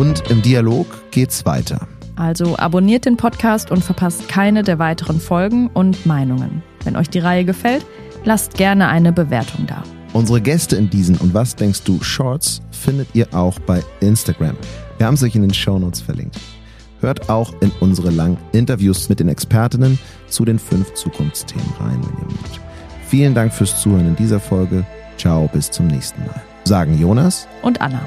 Und 0.00 0.30
im 0.30 0.40
Dialog 0.40 0.86
geht's 1.10 1.44
weiter. 1.44 1.86
Also 2.16 2.56
abonniert 2.56 3.04
den 3.04 3.18
Podcast 3.18 3.70
und 3.70 3.84
verpasst 3.84 4.30
keine 4.30 4.62
der 4.62 4.78
weiteren 4.78 5.20
Folgen 5.20 5.68
und 5.74 6.06
Meinungen. 6.06 6.62
Wenn 6.84 6.96
euch 6.96 7.10
die 7.10 7.18
Reihe 7.18 7.44
gefällt, 7.44 7.84
lasst 8.24 8.54
gerne 8.54 8.88
eine 8.88 9.12
Bewertung 9.12 9.66
da. 9.66 9.82
Unsere 10.14 10.40
Gäste 10.40 10.76
in 10.76 10.88
diesen 10.88 11.18
und 11.18 11.34
was 11.34 11.54
denkst 11.54 11.82
du 11.82 12.02
Shorts 12.02 12.62
findet 12.70 13.08
ihr 13.12 13.28
auch 13.34 13.58
bei 13.58 13.84
Instagram. 14.00 14.56
Wir 14.96 15.06
haben 15.06 15.16
es 15.16 15.22
euch 15.22 15.36
in 15.36 15.42
den 15.42 15.52
Shownotes 15.52 16.00
verlinkt. 16.00 16.40
Hört 17.02 17.28
auch 17.28 17.52
in 17.60 17.70
unsere 17.80 18.08
langen 18.08 18.38
Interviews 18.52 19.10
mit 19.10 19.20
den 19.20 19.28
Expertinnen 19.28 19.98
zu 20.28 20.46
den 20.46 20.58
fünf 20.58 20.94
Zukunftsthemen 20.94 21.74
rein, 21.78 22.00
wenn 22.00 22.18
ihr 22.20 22.24
mögt. 22.24 22.60
Vielen 23.06 23.34
Dank 23.34 23.52
fürs 23.52 23.78
Zuhören 23.82 24.08
in 24.08 24.16
dieser 24.16 24.40
Folge. 24.40 24.86
Ciao, 25.18 25.46
bis 25.52 25.70
zum 25.70 25.88
nächsten 25.88 26.24
Mal. 26.24 26.40
Sagen 26.64 26.98
Jonas 26.98 27.46
Und 27.60 27.82
Anna. 27.82 28.00